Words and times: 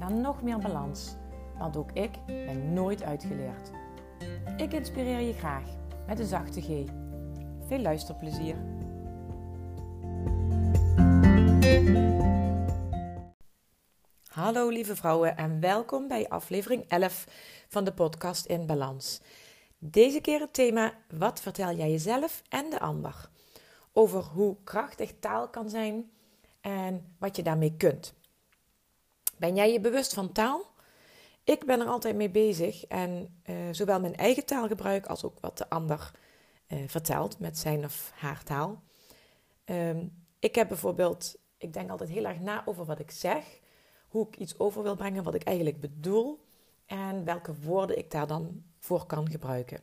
naar 0.00 0.12
nog 0.12 0.42
meer 0.42 0.58
balans. 0.58 1.16
Want 1.58 1.76
ook 1.76 1.92
ik 1.92 2.10
ben 2.26 2.72
nooit 2.72 3.02
uitgeleerd. 3.02 3.70
Ik 4.56 4.72
inspireer 4.72 5.20
je 5.20 5.32
graag 5.32 5.64
met 6.06 6.18
een 6.18 6.26
zachte 6.26 6.60
G. 6.60 6.66
Veel 7.66 7.78
luisterplezier. 7.78 8.56
Hallo 14.26 14.68
lieve 14.68 14.96
vrouwen 14.96 15.36
en 15.36 15.60
welkom 15.60 16.08
bij 16.08 16.28
aflevering 16.28 16.84
11 16.88 17.26
van 17.68 17.84
de 17.84 17.92
podcast 17.92 18.46
In 18.46 18.66
Balans. 18.66 19.20
Deze 19.78 20.20
keer 20.20 20.40
het 20.40 20.54
thema 20.54 20.92
Wat 21.18 21.40
vertel 21.40 21.74
jij 21.74 21.90
jezelf 21.90 22.42
en 22.48 22.70
de 22.70 22.80
ander? 22.80 23.28
Over 23.92 24.22
hoe 24.22 24.56
krachtig 24.64 25.12
taal 25.18 25.48
kan 25.48 25.70
zijn 25.70 26.10
en 26.60 27.14
wat 27.18 27.36
je 27.36 27.42
daarmee 27.42 27.76
kunt. 27.76 28.18
Ben 29.40 29.54
jij 29.54 29.72
je 29.72 29.80
bewust 29.80 30.14
van 30.14 30.32
taal? 30.32 30.72
Ik 31.44 31.64
ben 31.64 31.80
er 31.80 31.86
altijd 31.86 32.16
mee 32.16 32.30
bezig 32.30 32.84
en 32.84 33.40
uh, 33.44 33.56
zowel 33.70 34.00
mijn 34.00 34.16
eigen 34.16 34.46
taalgebruik 34.46 35.06
als 35.06 35.24
ook 35.24 35.40
wat 35.40 35.58
de 35.58 35.68
ander 35.68 36.10
uh, 36.68 36.78
vertelt 36.86 37.38
met 37.38 37.58
zijn 37.58 37.84
of 37.84 38.12
haar 38.14 38.42
taal. 38.42 38.82
Um, 39.64 40.26
ik 40.38 40.54
heb 40.54 40.68
bijvoorbeeld, 40.68 41.36
ik 41.56 41.72
denk 41.72 41.90
altijd 41.90 42.10
heel 42.10 42.24
erg 42.24 42.40
na 42.40 42.62
over 42.66 42.84
wat 42.84 42.98
ik 42.98 43.10
zeg, 43.10 43.60
hoe 44.08 44.26
ik 44.26 44.36
iets 44.36 44.58
over 44.58 44.82
wil 44.82 44.96
brengen, 44.96 45.22
wat 45.22 45.34
ik 45.34 45.42
eigenlijk 45.42 45.80
bedoel 45.80 46.44
en 46.86 47.24
welke 47.24 47.54
woorden 47.54 47.98
ik 47.98 48.10
daar 48.10 48.26
dan 48.26 48.62
voor 48.78 49.06
kan 49.06 49.30
gebruiken. 49.30 49.80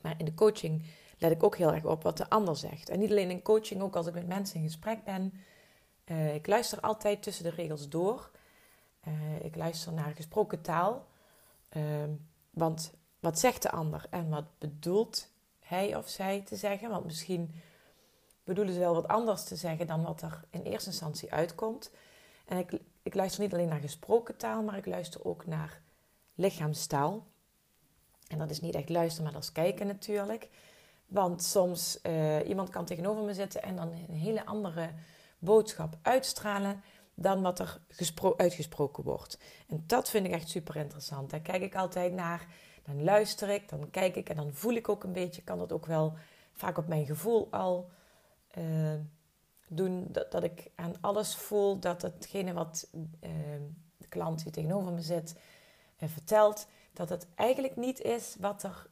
Maar 0.00 0.14
in 0.18 0.24
de 0.24 0.34
coaching 0.34 0.82
let 1.18 1.30
ik 1.30 1.42
ook 1.42 1.56
heel 1.56 1.72
erg 1.72 1.84
op 1.84 2.02
wat 2.02 2.16
de 2.16 2.28
ander 2.28 2.56
zegt. 2.56 2.88
En 2.88 2.98
niet 2.98 3.10
alleen 3.10 3.30
in 3.30 3.42
coaching, 3.42 3.82
ook 3.82 3.96
als 3.96 4.06
ik 4.06 4.14
met 4.14 4.26
mensen 4.26 4.56
in 4.56 4.62
gesprek 4.62 5.04
ben. 5.04 5.32
Uh, 6.06 6.34
ik 6.34 6.46
luister 6.46 6.80
altijd 6.80 7.22
tussen 7.22 7.44
de 7.44 7.50
regels 7.50 7.88
door. 7.88 8.30
Uh, 9.08 9.44
ik 9.44 9.56
luister 9.56 9.92
naar 9.92 10.12
gesproken 10.14 10.60
taal. 10.60 11.06
Uh, 11.76 11.82
want 12.50 12.92
wat 13.20 13.38
zegt 13.38 13.62
de 13.62 13.70
ander 13.70 14.06
en 14.10 14.28
wat 14.28 14.58
bedoelt 14.58 15.28
hij 15.58 15.96
of 15.96 16.08
zij 16.08 16.40
te 16.40 16.56
zeggen? 16.56 16.90
Want 16.90 17.04
misschien 17.04 17.54
bedoelen 18.44 18.74
ze 18.74 18.80
wel 18.80 18.94
wat 18.94 19.08
anders 19.08 19.44
te 19.44 19.56
zeggen 19.56 19.86
dan 19.86 20.02
wat 20.02 20.22
er 20.22 20.44
in 20.50 20.62
eerste 20.62 20.90
instantie 20.90 21.32
uitkomt. 21.32 21.90
En 22.46 22.58
ik, 22.58 22.72
ik 23.02 23.14
luister 23.14 23.42
niet 23.42 23.52
alleen 23.52 23.68
naar 23.68 23.80
gesproken 23.80 24.36
taal, 24.36 24.62
maar 24.62 24.76
ik 24.76 24.86
luister 24.86 25.24
ook 25.24 25.46
naar 25.46 25.80
lichaamstaal. 26.34 27.26
En 28.28 28.38
dat 28.38 28.50
is 28.50 28.60
niet 28.60 28.74
echt 28.74 28.88
luisteren, 28.88 29.24
maar 29.24 29.32
dat 29.32 29.42
is 29.42 29.52
kijken 29.52 29.86
natuurlijk. 29.86 30.48
Want 31.06 31.42
soms 31.42 31.98
uh, 32.02 32.48
iemand 32.48 32.68
kan 32.68 32.84
tegenover 32.84 33.24
me 33.24 33.34
zitten 33.34 33.62
en 33.62 33.76
dan 33.76 33.88
een 33.88 34.14
hele 34.14 34.46
andere 34.46 34.90
boodschap 35.38 35.98
uitstralen 36.02 36.82
dan 37.20 37.42
wat 37.42 37.58
er 37.58 37.80
uitgesproken 38.36 39.04
wordt. 39.04 39.38
En 39.68 39.84
dat 39.86 40.10
vind 40.10 40.26
ik 40.26 40.32
echt 40.32 40.48
super 40.48 40.76
interessant. 40.76 41.30
Daar 41.30 41.40
kijk 41.40 41.62
ik 41.62 41.74
altijd 41.74 42.12
naar, 42.12 42.46
dan 42.82 43.04
luister 43.04 43.48
ik, 43.48 43.68
dan 43.68 43.90
kijk 43.90 44.16
ik 44.16 44.28
en 44.28 44.36
dan 44.36 44.54
voel 44.54 44.72
ik 44.72 44.88
ook 44.88 45.04
een 45.04 45.12
beetje, 45.12 45.42
kan 45.42 45.58
dat 45.58 45.72
ook 45.72 45.86
wel 45.86 46.16
vaak 46.52 46.78
op 46.78 46.88
mijn 46.88 47.06
gevoel 47.06 47.48
al 47.50 47.90
uh, 48.58 48.94
doen, 49.68 50.08
dat, 50.10 50.42
ik 50.42 50.70
aan 50.74 50.94
alles 51.00 51.36
voel 51.36 51.78
dat 51.78 52.02
hetgene 52.02 52.52
wat 52.52 52.88
uh, 52.92 53.30
de 53.96 54.08
klant 54.08 54.42
die 54.42 54.52
tegenover 54.52 54.92
me 54.92 55.02
zit 55.02 55.34
uh, 55.98 56.08
vertelt, 56.08 56.66
dat 56.92 57.08
het 57.08 57.26
eigenlijk 57.34 57.76
niet 57.76 58.00
is 58.00 58.36
wat 58.38 58.62
er 58.62 58.90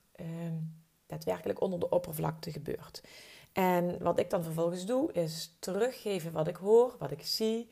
daadwerkelijk 1.07 1.61
onder 1.61 1.79
de 1.79 1.89
oppervlakte 1.89 2.53
gebeurt. 2.53 3.03
En 3.53 4.03
wat 4.03 4.19
ik 4.19 4.31
dan 4.31 4.43
vervolgens 4.43 4.87
doe, 4.87 5.13
is 5.13 5.57
teruggeven 5.59 6.33
wat 6.33 6.49
ik 6.49 6.57
hoor, 6.57 6.97
wat 6.99 7.11
ik 7.11 7.23
zie. 7.23 7.69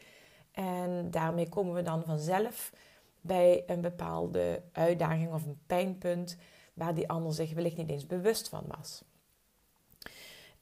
En 0.56 1.11
daarmee 1.11 1.49
komen 1.49 1.75
we 1.75 1.83
dan 1.83 2.05
vanzelf 2.05 2.72
bij 3.21 3.62
een 3.67 3.81
bepaalde 3.81 4.62
uitdaging 4.72 5.33
of 5.33 5.44
een 5.44 5.61
pijnpunt 5.67 6.37
waar 6.75 6.94
die 6.94 7.09
ander 7.09 7.34
zich 7.34 7.53
wellicht 7.53 7.77
niet 7.77 7.91
eens 7.91 8.06
bewust 8.06 8.49
van 8.49 8.65
was. 8.77 9.05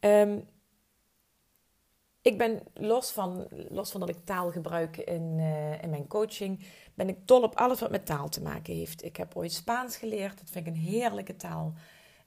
Um, 0.00 0.48
ik 2.22 2.38
ben 2.38 2.62
los 2.72 3.10
van, 3.10 3.46
los 3.50 3.90
van 3.90 4.00
dat 4.00 4.08
ik 4.08 4.24
taal 4.24 4.50
gebruik 4.50 4.96
in, 4.96 5.38
uh, 5.38 5.82
in 5.82 5.90
mijn 5.90 6.06
coaching, 6.06 6.66
ben 6.94 7.08
ik 7.08 7.26
dol 7.26 7.42
op 7.42 7.54
alles 7.54 7.80
wat 7.80 7.90
met 7.90 8.06
taal 8.06 8.28
te 8.28 8.42
maken 8.42 8.74
heeft. 8.74 9.04
Ik 9.04 9.16
heb 9.16 9.36
ooit 9.36 9.52
Spaans 9.52 9.96
geleerd, 9.96 10.38
dat 10.38 10.50
vind 10.50 10.66
ik 10.66 10.72
een 10.72 10.80
heerlijke 10.80 11.36
taal. 11.36 11.72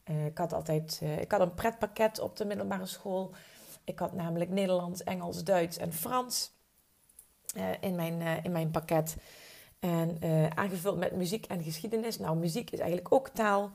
Uh, 0.06 0.26
ik 0.26 0.38
had 0.38 0.54
altijd 0.54 1.00
uh, 1.04 1.20
ik 1.20 1.32
had 1.32 1.42
een 1.42 1.54
pretpakket 1.54 2.20
op 2.20 2.36
de 2.36 2.46
middelbare 2.46 2.86
school. 2.86 3.34
Ik 3.84 4.00
had 4.00 4.14
namelijk 4.14 4.50
Nederlands, 4.50 5.04
Engels, 5.04 5.44
Duits 5.44 5.78
en 5.78 5.94
Frans 5.94 6.56
in, 7.80 7.96
mijn, 7.96 8.44
in 8.44 8.52
mijn 8.52 8.72
pakket. 8.72 9.16
En 9.80 10.18
aangevuld 10.56 10.97
met 10.97 11.16
muziek 11.16 11.46
en 11.46 11.63
geschiedenis. 11.63 12.19
Nou, 12.19 12.38
muziek 12.38 12.72
is 12.72 12.80
eigenlijk 12.80 13.13
ook 13.13 13.30
taal. 13.30 13.72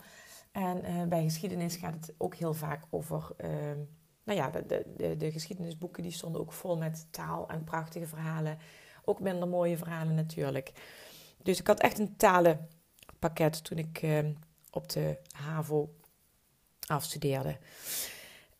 En 0.53 1.09
bij 1.09 1.22
geschiedenis 1.22 1.77
gaat 1.77 1.94
het 1.94 2.15
ook 2.19 2.34
heel 2.34 2.55
vaak 2.55 2.84
over 2.91 3.31
ehm, 3.37 3.78
nou 4.25 4.38
ja, 4.38 4.50
de, 4.50 4.84
de, 4.97 5.16
de, 5.16 5.32
geschiedenisboeken 5.32 6.03
die 6.03 6.12
stonden 6.12 6.41
ook 6.41 6.53
vol 6.53 6.77
met 6.77 7.06
taal 7.11 7.49
en 7.49 7.65
prachtige 7.65 8.06
verhalen. 8.06 8.59
Ook 9.05 9.21
minder 9.21 9.49
mooie 9.49 9.77
verhalen 9.77 10.15
natuurlijk. 10.15 10.72
Dus 11.43 11.61
ik 11.61 11.66
had 11.66 11.81
echt 11.81 11.99
een 11.99 12.16
talenpakket 12.16 13.65
toen 13.65 13.78
ik 13.78 14.03
uh, 14.03 14.19
op 14.71 14.88
de 14.88 15.19
HAVO 15.31 15.94
afstudeerde. 16.87 17.59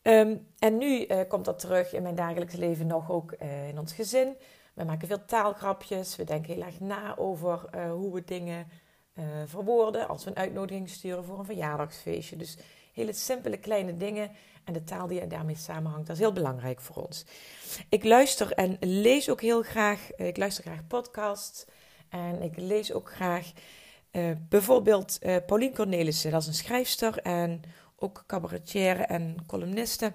Um, 0.01 0.47
en 0.59 0.77
nu 0.77 1.07
komt 1.27 1.45
dat 1.45 1.59
terug 1.59 1.93
in 1.93 2.03
mijn 2.03 2.15
dagelijks 2.15 2.53
leven 2.53 2.87
nog 2.87 3.11
ook 3.11 3.31
in 3.67 3.79
ons 3.79 3.93
gezin. 3.93 4.35
We 4.73 4.83
maken 4.83 5.07
veel 5.07 5.25
taalgrapjes. 5.25 6.15
We 6.15 6.23
denken 6.23 6.53
heel 6.53 6.63
erg 6.63 6.79
na 6.79 7.17
over 7.17 7.69
uh, 7.75 7.91
hoe 7.91 8.13
we 8.13 8.23
dingen 8.25 8.67
verwoorden. 9.45 10.07
Als 10.07 10.23
we 10.23 10.29
een 10.29 10.35
uitnodiging 10.35 10.89
sturen 10.89 11.23
voor 11.23 11.39
een 11.39 11.45
verjaardagsfeestje. 11.45 12.35
Dus 12.35 12.57
hele 12.93 13.13
simpele 13.13 13.57
kleine 13.57 13.97
dingen 13.97 14.31
en 14.63 14.73
de 14.73 14.83
taal 14.83 15.07
die 15.07 15.27
daarmee 15.27 15.55
samenhangt, 15.55 16.07
dat 16.07 16.15
is 16.15 16.21
heel 16.21 16.33
belangrijk 16.33 16.81
voor 16.81 16.95
ons. 16.95 17.25
Ik 17.89 18.03
luister 18.03 18.51
en 18.51 18.77
lees 18.79 19.29
ook 19.29 19.41
heel 19.41 19.61
graag. 19.61 20.11
Eh, 20.11 20.27
ik 20.27 20.37
luister 20.37 20.63
graag 20.63 20.87
podcasts. 20.87 21.65
En 22.09 22.41
ik 22.41 22.57
lees 22.57 22.93
ook 22.93 23.11
graag 23.11 23.51
bijvoorbeeld 24.49 25.19
uh, 25.21 25.35
Pauline 25.45 25.73
Cornelissen. 25.73 26.31
Dat 26.31 26.41
is 26.41 26.47
een 26.47 26.53
schrijfster 26.53 27.17
en 27.17 27.61
ook 27.95 28.23
cabaretière 28.27 29.03
en 29.03 29.37
columniste. 29.47 30.13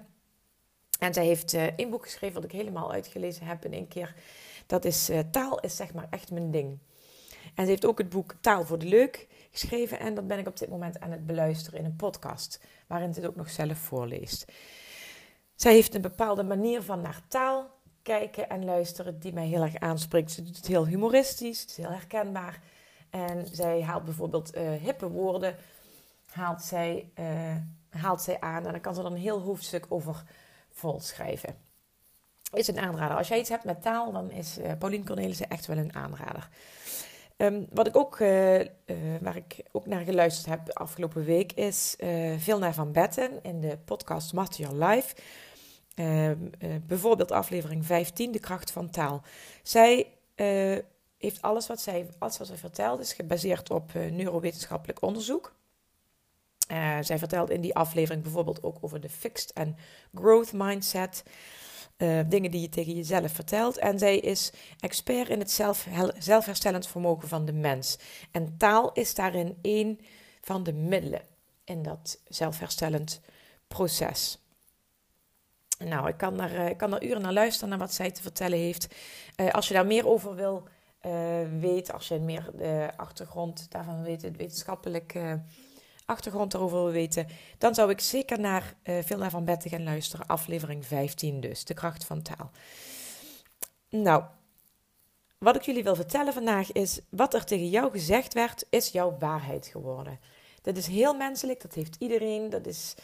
En 0.98 1.14
zij 1.14 1.26
heeft 1.26 1.54
uh, 1.54 1.66
een 1.76 1.90
boek 1.90 2.02
geschreven 2.02 2.34
wat 2.34 2.44
ik 2.44 2.58
helemaal 2.58 2.92
uitgelezen 2.92 3.46
heb 3.46 3.64
in 3.64 3.72
één 3.72 3.88
keer. 3.88 4.14
Dat 4.68 4.84
is 4.84 5.10
Taal 5.30 5.60
is 5.60 5.76
zeg 5.76 5.94
maar 5.94 6.06
echt 6.10 6.30
mijn 6.30 6.50
ding. 6.50 6.78
En 7.54 7.64
ze 7.64 7.70
heeft 7.70 7.86
ook 7.86 7.98
het 7.98 8.08
boek 8.08 8.34
Taal 8.40 8.64
voor 8.64 8.78
de 8.78 8.86
Leuk 8.86 9.26
geschreven. 9.50 9.98
En 9.98 10.14
dat 10.14 10.26
ben 10.26 10.38
ik 10.38 10.46
op 10.46 10.58
dit 10.58 10.68
moment 10.68 11.00
aan 11.00 11.10
het 11.10 11.26
beluisteren 11.26 11.78
in 11.78 11.84
een 11.84 11.96
podcast, 11.96 12.60
waarin 12.86 13.14
ze 13.14 13.20
het 13.20 13.28
ook 13.28 13.36
nog 13.36 13.50
zelf 13.50 13.78
voorleest. 13.78 14.52
Zij 15.54 15.72
heeft 15.72 15.94
een 15.94 16.00
bepaalde 16.00 16.42
manier 16.42 16.82
van 16.82 17.00
naar 17.00 17.20
taal 17.28 17.70
kijken 18.02 18.48
en 18.48 18.64
luisteren 18.64 19.18
die 19.18 19.32
mij 19.32 19.46
heel 19.46 19.62
erg 19.62 19.78
aanspreekt. 19.78 20.30
Ze 20.30 20.42
doet 20.42 20.56
het 20.56 20.66
heel 20.66 20.86
humoristisch, 20.86 21.60
het 21.60 21.70
is 21.70 21.76
heel 21.76 21.90
herkenbaar. 21.90 22.60
En 23.10 23.46
zij 23.46 23.82
haalt 23.82 24.04
bijvoorbeeld 24.04 24.56
uh, 24.56 24.72
hippe 24.72 25.08
woorden, 25.08 25.56
haalt 26.30 26.62
zij, 26.62 27.10
uh, 27.18 27.56
haalt 27.88 28.22
zij 28.22 28.40
aan 28.40 28.66
en 28.66 28.72
dan 28.72 28.80
kan 28.80 28.94
ze 28.94 29.02
dan 29.02 29.12
een 29.12 29.18
heel 29.18 29.40
hoofdstuk 29.40 29.86
over 29.88 30.22
volschrijven. 30.70 31.67
Is 32.52 32.68
een 32.68 32.78
aanrader. 32.78 33.16
Als 33.16 33.28
jij 33.28 33.38
iets 33.38 33.48
hebt 33.48 33.64
met 33.64 33.82
taal, 33.82 34.12
dan 34.12 34.30
is 34.30 34.58
uh, 34.58 34.72
Pauline 34.78 35.04
Cornelissen 35.04 35.48
echt 35.48 35.66
wel 35.66 35.76
een 35.76 35.94
aanrader. 35.94 36.48
Um, 37.36 37.66
wat 37.72 37.86
ik 37.86 37.96
ook, 37.96 38.18
uh, 38.18 38.60
uh, 38.60 38.66
waar 39.20 39.36
ik 39.36 39.56
ook 39.72 39.86
naar 39.86 40.04
geluisterd 40.04 40.46
heb 40.46 40.72
afgelopen 40.72 41.24
week, 41.24 41.52
is 41.52 41.96
veel 42.38 42.58
naar 42.58 42.74
Van 42.74 42.92
Betten 42.92 43.42
in 43.42 43.60
de 43.60 43.78
podcast 43.84 44.32
Master 44.32 44.64
Your 44.64 44.84
Life. 44.84 45.14
Ehm, 45.94 46.36
bijvoorbeeld 46.86 47.32
aflevering 47.32 47.86
15, 47.86 48.32
De 48.32 48.38
kracht 48.38 48.70
van 48.70 48.90
taal. 48.90 49.22
Zij 49.62 50.06
heeft 51.18 51.42
alles 51.42 51.66
wat 51.66 51.80
zij, 51.80 52.08
alles 52.18 52.38
wat 52.38 52.46
zij 52.46 52.56
vertelt, 52.56 53.00
is 53.00 53.12
gebaseerd 53.12 53.70
op 53.70 53.92
neurowetenschappelijk 53.94 55.02
onderzoek. 55.02 55.54
zij 57.00 57.18
vertelt 57.18 57.50
in 57.50 57.60
die 57.60 57.74
aflevering 57.74 58.22
bijvoorbeeld 58.22 58.62
ook 58.62 58.76
over 58.80 59.00
de 59.00 59.08
fixed 59.08 59.54
and 59.54 59.76
growth 60.14 60.52
mindset. 60.52 61.22
Uh, 61.98 62.20
dingen 62.28 62.50
die 62.50 62.60
je 62.60 62.68
tegen 62.68 62.94
jezelf 62.94 63.32
vertelt. 63.32 63.78
En 63.78 63.98
zij 63.98 64.18
is 64.18 64.52
expert 64.80 65.28
in 65.28 65.38
het 65.38 65.50
zelf, 65.50 65.86
zelfherstellend 66.18 66.86
vermogen 66.86 67.28
van 67.28 67.44
de 67.44 67.52
mens. 67.52 67.98
En 68.30 68.54
taal 68.58 68.92
is 68.92 69.14
daarin 69.14 69.58
een 69.62 70.00
van 70.40 70.62
de 70.62 70.72
middelen 70.72 71.22
in 71.64 71.82
dat 71.82 72.20
zelfherstellend 72.28 73.20
proces. 73.68 74.38
Nou, 75.78 76.08
ik 76.08 76.16
kan 76.16 76.40
er, 76.40 76.68
ik 76.68 76.76
kan 76.76 76.94
er 76.94 77.04
uren 77.04 77.22
naar 77.22 77.32
luisteren 77.32 77.68
naar 77.68 77.78
wat 77.78 77.94
zij 77.94 78.10
te 78.10 78.22
vertellen 78.22 78.58
heeft. 78.58 78.94
Uh, 79.36 79.50
als 79.50 79.68
je 79.68 79.74
daar 79.74 79.86
meer 79.86 80.08
over 80.08 80.34
wil 80.34 80.68
weten, 81.60 81.94
als 81.94 82.08
je 82.08 82.18
meer 82.18 82.50
de 82.56 82.90
achtergrond 82.96 83.66
daarvan 83.70 84.02
weet, 84.02 84.22
het 84.22 84.36
wetenschappelijke 84.36 85.40
achtergrond 86.08 86.52
daarover 86.52 86.82
wil 86.82 86.92
weten, 86.92 87.26
dan 87.58 87.74
zou 87.74 87.90
ik 87.90 88.00
zeker 88.00 88.40
naar 88.40 88.74
uh, 88.84 88.98
Veel 89.02 89.18
naar 89.18 89.30
Van 89.30 89.44
Betten 89.44 89.70
gaan 89.70 89.82
luisteren. 89.84 90.26
Aflevering 90.26 90.86
15 90.86 91.40
dus, 91.40 91.64
de 91.64 91.74
kracht 91.74 92.04
van 92.04 92.22
taal. 92.22 92.50
Nou, 93.88 94.22
wat 95.38 95.56
ik 95.56 95.62
jullie 95.62 95.82
wil 95.82 95.94
vertellen 95.94 96.32
vandaag 96.32 96.72
is, 96.72 97.00
wat 97.08 97.34
er 97.34 97.44
tegen 97.44 97.68
jou 97.68 97.90
gezegd 97.90 98.34
werd, 98.34 98.66
is 98.70 98.88
jouw 98.88 99.16
waarheid 99.18 99.66
geworden. 99.66 100.18
Dat 100.62 100.76
is 100.76 100.86
heel 100.86 101.14
menselijk, 101.14 101.62
dat 101.62 101.74
heeft 101.74 101.96
iedereen, 101.98 102.50
dat 102.50 102.66
is, 102.66 102.94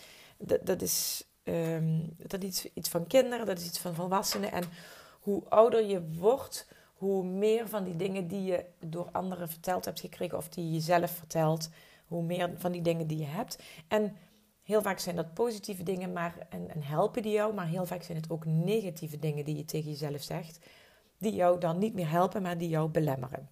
dat, 0.62 0.82
is, 0.82 1.24
um, 1.44 2.16
dat 2.16 2.42
is 2.42 2.68
iets 2.74 2.88
van 2.88 3.06
kinderen, 3.06 3.46
dat 3.46 3.58
is 3.58 3.66
iets 3.66 3.78
van 3.78 3.94
volwassenen. 3.94 4.52
En 4.52 4.64
hoe 5.20 5.42
ouder 5.48 5.84
je 5.84 6.10
wordt, 6.18 6.66
hoe 6.94 7.24
meer 7.24 7.68
van 7.68 7.84
die 7.84 7.96
dingen 7.96 8.28
die 8.28 8.42
je 8.42 8.64
door 8.80 9.08
anderen 9.12 9.48
verteld 9.48 9.84
hebt 9.84 10.00
gekregen 10.00 10.38
of 10.38 10.48
die 10.48 10.64
je 10.64 10.72
jezelf 10.72 11.10
vertelt, 11.10 11.68
hoe 12.14 12.22
meer 12.25 12.50
van 12.56 12.72
die 12.72 12.82
dingen 12.82 13.06
die 13.06 13.19
je 13.19 13.25
hebt. 13.25 13.62
En 13.88 14.16
heel 14.62 14.82
vaak 14.82 14.99
zijn 14.99 15.16
dat 15.16 15.34
positieve 15.34 15.82
dingen 15.82 16.12
maar, 16.12 16.46
en, 16.49 16.70
en 16.70 16.82
helpen 16.82 17.22
die 17.22 17.32
jou, 17.32 17.55
maar 17.55 17.66
heel 17.66 17.87
vaak 17.87 18.02
zijn 18.02 18.16
het 18.16 18.31
ook 18.31 18.44
negatieve 18.44 19.19
dingen 19.19 19.44
die 19.44 19.56
je 19.56 19.64
tegen 19.64 19.90
jezelf 19.90 20.22
zegt, 20.22 20.58
die 21.19 21.34
jou 21.34 21.61
dan 21.61 21.78
niet 21.78 21.94
meer 21.94 22.11
helpen, 22.11 22.43
maar 22.43 22.58
die 22.58 22.69
jou 22.69 22.88
belemmeren. 22.88 23.49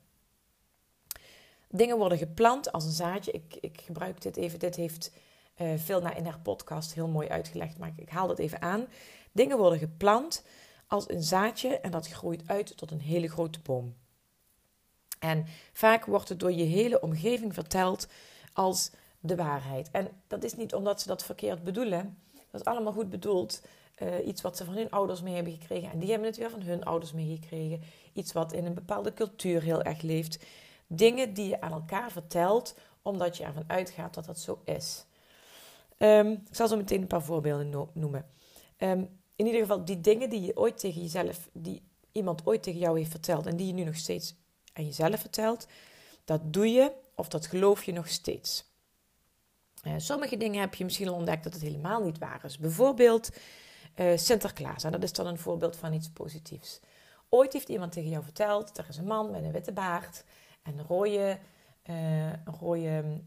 Dingen 1.68 1.98
worden 1.98 2.18
geplant 2.18 2.72
als 2.72 2.84
een 2.84 2.90
zaadje. 2.90 3.32
Ik, 3.32 3.56
ik 3.60 3.80
gebruik 3.80 4.20
dit 4.20 4.36
even. 4.36 4.58
Dit 4.58 4.76
heeft 4.76 5.12
uh, 5.60 5.72
Vilna 5.76 6.14
in 6.14 6.24
haar 6.24 6.40
podcast 6.40 6.94
heel 6.94 7.08
mooi 7.08 7.28
uitgelegd, 7.28 7.78
maar 7.78 7.88
ik, 7.88 7.98
ik 7.98 8.08
haal 8.08 8.26
dat 8.26 8.38
even 8.38 8.62
aan. 8.62 8.86
Dingen 9.32 9.58
worden 9.58 9.78
geplant 9.78 10.44
als 10.86 11.10
een 11.10 11.22
zaadje 11.22 11.78
en 11.78 11.90
dat 11.90 12.08
groeit 12.08 12.42
uit 12.46 12.76
tot 12.76 12.90
een 12.90 13.00
hele 13.00 13.28
grote 13.28 13.60
boom. 13.60 13.94
En 15.18 15.46
vaak 15.72 16.04
wordt 16.04 16.28
het 16.28 16.40
door 16.40 16.52
je 16.52 16.64
hele 16.64 17.00
omgeving 17.00 17.54
verteld 17.54 18.08
als 18.52 18.90
de 19.20 19.36
waarheid. 19.36 19.90
En 19.90 20.08
dat 20.26 20.44
is 20.44 20.54
niet 20.54 20.74
omdat 20.74 21.00
ze 21.00 21.08
dat 21.08 21.24
verkeerd 21.24 21.64
bedoelen. 21.64 22.18
Dat 22.50 22.60
is 22.60 22.66
allemaal 22.66 22.92
goed 22.92 23.10
bedoeld. 23.10 23.62
Uh, 24.02 24.26
iets 24.26 24.42
wat 24.42 24.56
ze 24.56 24.64
van 24.64 24.74
hun 24.74 24.90
ouders 24.90 25.22
mee 25.22 25.34
hebben 25.34 25.52
gekregen. 25.52 25.90
En 25.90 25.98
die 25.98 26.10
hebben 26.10 26.28
het 26.28 26.36
weer 26.36 26.50
van 26.50 26.62
hun 26.62 26.84
ouders 26.84 27.12
meegekregen. 27.12 27.82
Iets 28.12 28.32
wat 28.32 28.52
in 28.52 28.66
een 28.66 28.74
bepaalde 28.74 29.14
cultuur 29.14 29.62
heel 29.62 29.82
erg 29.82 30.02
leeft. 30.02 30.44
Dingen 30.86 31.34
die 31.34 31.48
je 31.48 31.60
aan 31.60 31.72
elkaar 31.72 32.10
vertelt, 32.10 32.74
omdat 33.02 33.36
je 33.36 33.44
ervan 33.44 33.64
uitgaat 33.66 34.14
dat 34.14 34.24
dat 34.24 34.38
zo 34.38 34.60
is. 34.64 35.04
Um, 35.98 36.30
ik 36.30 36.54
zal 36.54 36.68
zo 36.68 36.76
meteen 36.76 37.00
een 37.00 37.06
paar 37.06 37.22
voorbeelden 37.22 37.88
noemen. 37.92 38.26
Um, 38.78 39.20
in 39.36 39.46
ieder 39.46 39.60
geval, 39.60 39.84
die 39.84 40.00
dingen 40.00 40.30
die 40.30 40.40
je 40.40 40.56
ooit 40.56 40.78
tegen 40.78 41.00
jezelf, 41.00 41.48
die 41.52 41.82
iemand 42.12 42.46
ooit 42.46 42.62
tegen 42.62 42.80
jou 42.80 42.98
heeft 42.98 43.10
verteld 43.10 43.46
en 43.46 43.56
die 43.56 43.66
je 43.66 43.72
nu 43.72 43.84
nog 43.84 43.96
steeds 43.96 44.34
aan 44.72 44.84
jezelf 44.84 45.20
vertelt, 45.20 45.66
dat 46.24 46.40
doe 46.52 46.68
je 46.68 46.92
of 47.22 47.28
dat 47.28 47.46
geloof 47.46 47.84
je 47.84 47.92
nog 47.92 48.08
steeds. 48.08 48.70
Uh, 49.86 49.94
sommige 49.96 50.36
dingen 50.36 50.60
heb 50.60 50.74
je 50.74 50.84
misschien 50.84 51.08
al 51.08 51.14
ontdekt 51.14 51.44
dat 51.44 51.52
het 51.52 51.62
helemaal 51.62 52.02
niet 52.02 52.18
waar 52.18 52.44
is. 52.44 52.58
Bijvoorbeeld 52.58 53.30
uh, 53.96 54.16
Sinterklaas. 54.16 54.84
En 54.84 54.92
dat 54.92 55.02
is 55.02 55.12
dan 55.12 55.26
een 55.26 55.38
voorbeeld 55.38 55.76
van 55.76 55.92
iets 55.92 56.10
positiefs. 56.10 56.80
Ooit 57.28 57.52
heeft 57.52 57.68
iemand 57.68 57.92
tegen 57.92 58.10
jou 58.10 58.24
verteld: 58.24 58.78
er 58.78 58.86
is 58.88 58.96
een 58.96 59.04
man 59.04 59.30
met 59.30 59.44
een 59.44 59.52
witte 59.52 59.72
baard 59.72 60.24
en 60.62 60.78
een 60.78 60.86
rode, 60.86 61.38
uh, 61.90 62.26
een 62.26 62.56
rode 62.60 63.20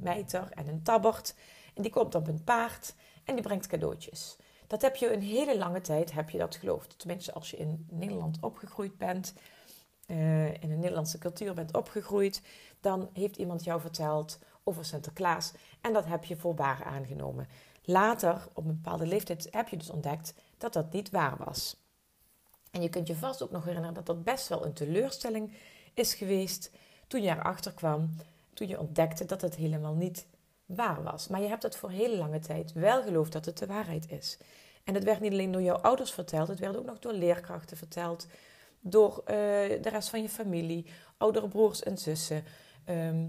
mijter 0.00 0.48
en 0.50 0.68
een 0.68 0.82
tabbert. 0.82 1.34
En 1.74 1.82
die 1.82 1.92
komt 1.92 2.14
op 2.14 2.28
een 2.28 2.44
paard 2.44 2.94
en 3.24 3.34
die 3.34 3.44
brengt 3.44 3.66
cadeautjes. 3.66 4.36
Dat 4.66 4.82
heb 4.82 4.96
je 4.96 5.12
een 5.12 5.22
hele 5.22 5.58
lange 5.58 5.80
tijd 5.80 6.12
heb 6.12 6.30
je 6.30 6.38
dat 6.38 6.56
geloofd. 6.56 6.98
Tenminste, 6.98 7.32
als 7.32 7.50
je 7.50 7.56
in 7.56 7.86
Nederland 7.90 8.38
opgegroeid 8.40 8.98
bent, 8.98 9.34
in 10.60 10.70
een 10.70 10.78
Nederlandse 10.78 11.18
cultuur 11.18 11.54
bent 11.54 11.76
opgegroeid, 11.76 12.42
dan 12.80 13.08
heeft 13.12 13.36
iemand 13.36 13.64
jou 13.64 13.80
verteld 13.80 14.38
over 14.64 14.84
Sinterklaas 14.84 15.52
en 15.80 15.92
dat 15.92 16.06
heb 16.06 16.24
je 16.24 16.36
voor 16.36 16.54
waar 16.54 16.84
aangenomen. 16.84 17.48
Later, 17.84 18.48
op 18.52 18.64
een 18.64 18.80
bepaalde 18.82 19.06
leeftijd, 19.06 19.48
heb 19.50 19.68
je 19.68 19.76
dus 19.76 19.90
ontdekt 19.90 20.34
dat 20.58 20.72
dat 20.72 20.92
niet 20.92 21.10
waar 21.10 21.36
was. 21.44 21.76
En 22.70 22.82
je 22.82 22.88
kunt 22.88 23.06
je 23.06 23.16
vast 23.16 23.42
ook 23.42 23.50
nog 23.50 23.64
herinneren 23.64 23.94
dat 23.94 24.06
dat 24.06 24.24
best 24.24 24.48
wel 24.48 24.66
een 24.66 24.72
teleurstelling 24.72 25.52
is 25.94 26.14
geweest 26.14 26.70
toen 27.06 27.22
je 27.22 27.30
erachter 27.30 27.72
kwam, 27.72 28.16
toen 28.54 28.68
je 28.68 28.80
ontdekte 28.80 29.24
dat 29.24 29.40
het 29.40 29.54
helemaal 29.54 29.94
niet 29.94 30.26
waar 30.66 31.02
was. 31.02 31.28
Maar 31.28 31.40
je 31.40 31.48
hebt 31.48 31.62
het 31.62 31.76
voor 31.76 31.90
hele 31.90 32.16
lange 32.16 32.38
tijd 32.38 32.72
wel 32.72 33.02
geloofd 33.02 33.32
dat 33.32 33.44
het 33.44 33.58
de 33.58 33.66
waarheid 33.66 34.10
is. 34.10 34.38
En 34.84 34.94
het 34.94 35.04
werd 35.04 35.20
niet 35.20 35.32
alleen 35.32 35.52
door 35.52 35.62
jouw 35.62 35.76
ouders 35.76 36.10
verteld, 36.12 36.48
het 36.48 36.58
werd 36.58 36.76
ook 36.76 36.84
nog 36.84 36.98
door 36.98 37.12
leerkrachten 37.12 37.76
verteld, 37.76 38.26
door 38.80 39.20
uh, 39.20 39.34
de 39.82 39.88
rest 39.90 40.08
van 40.08 40.22
je 40.22 40.28
familie, 40.28 40.86
oudere 41.16 41.48
broers 41.48 41.82
en 41.82 41.98
zussen, 41.98 42.44
Ehm, 42.90 43.28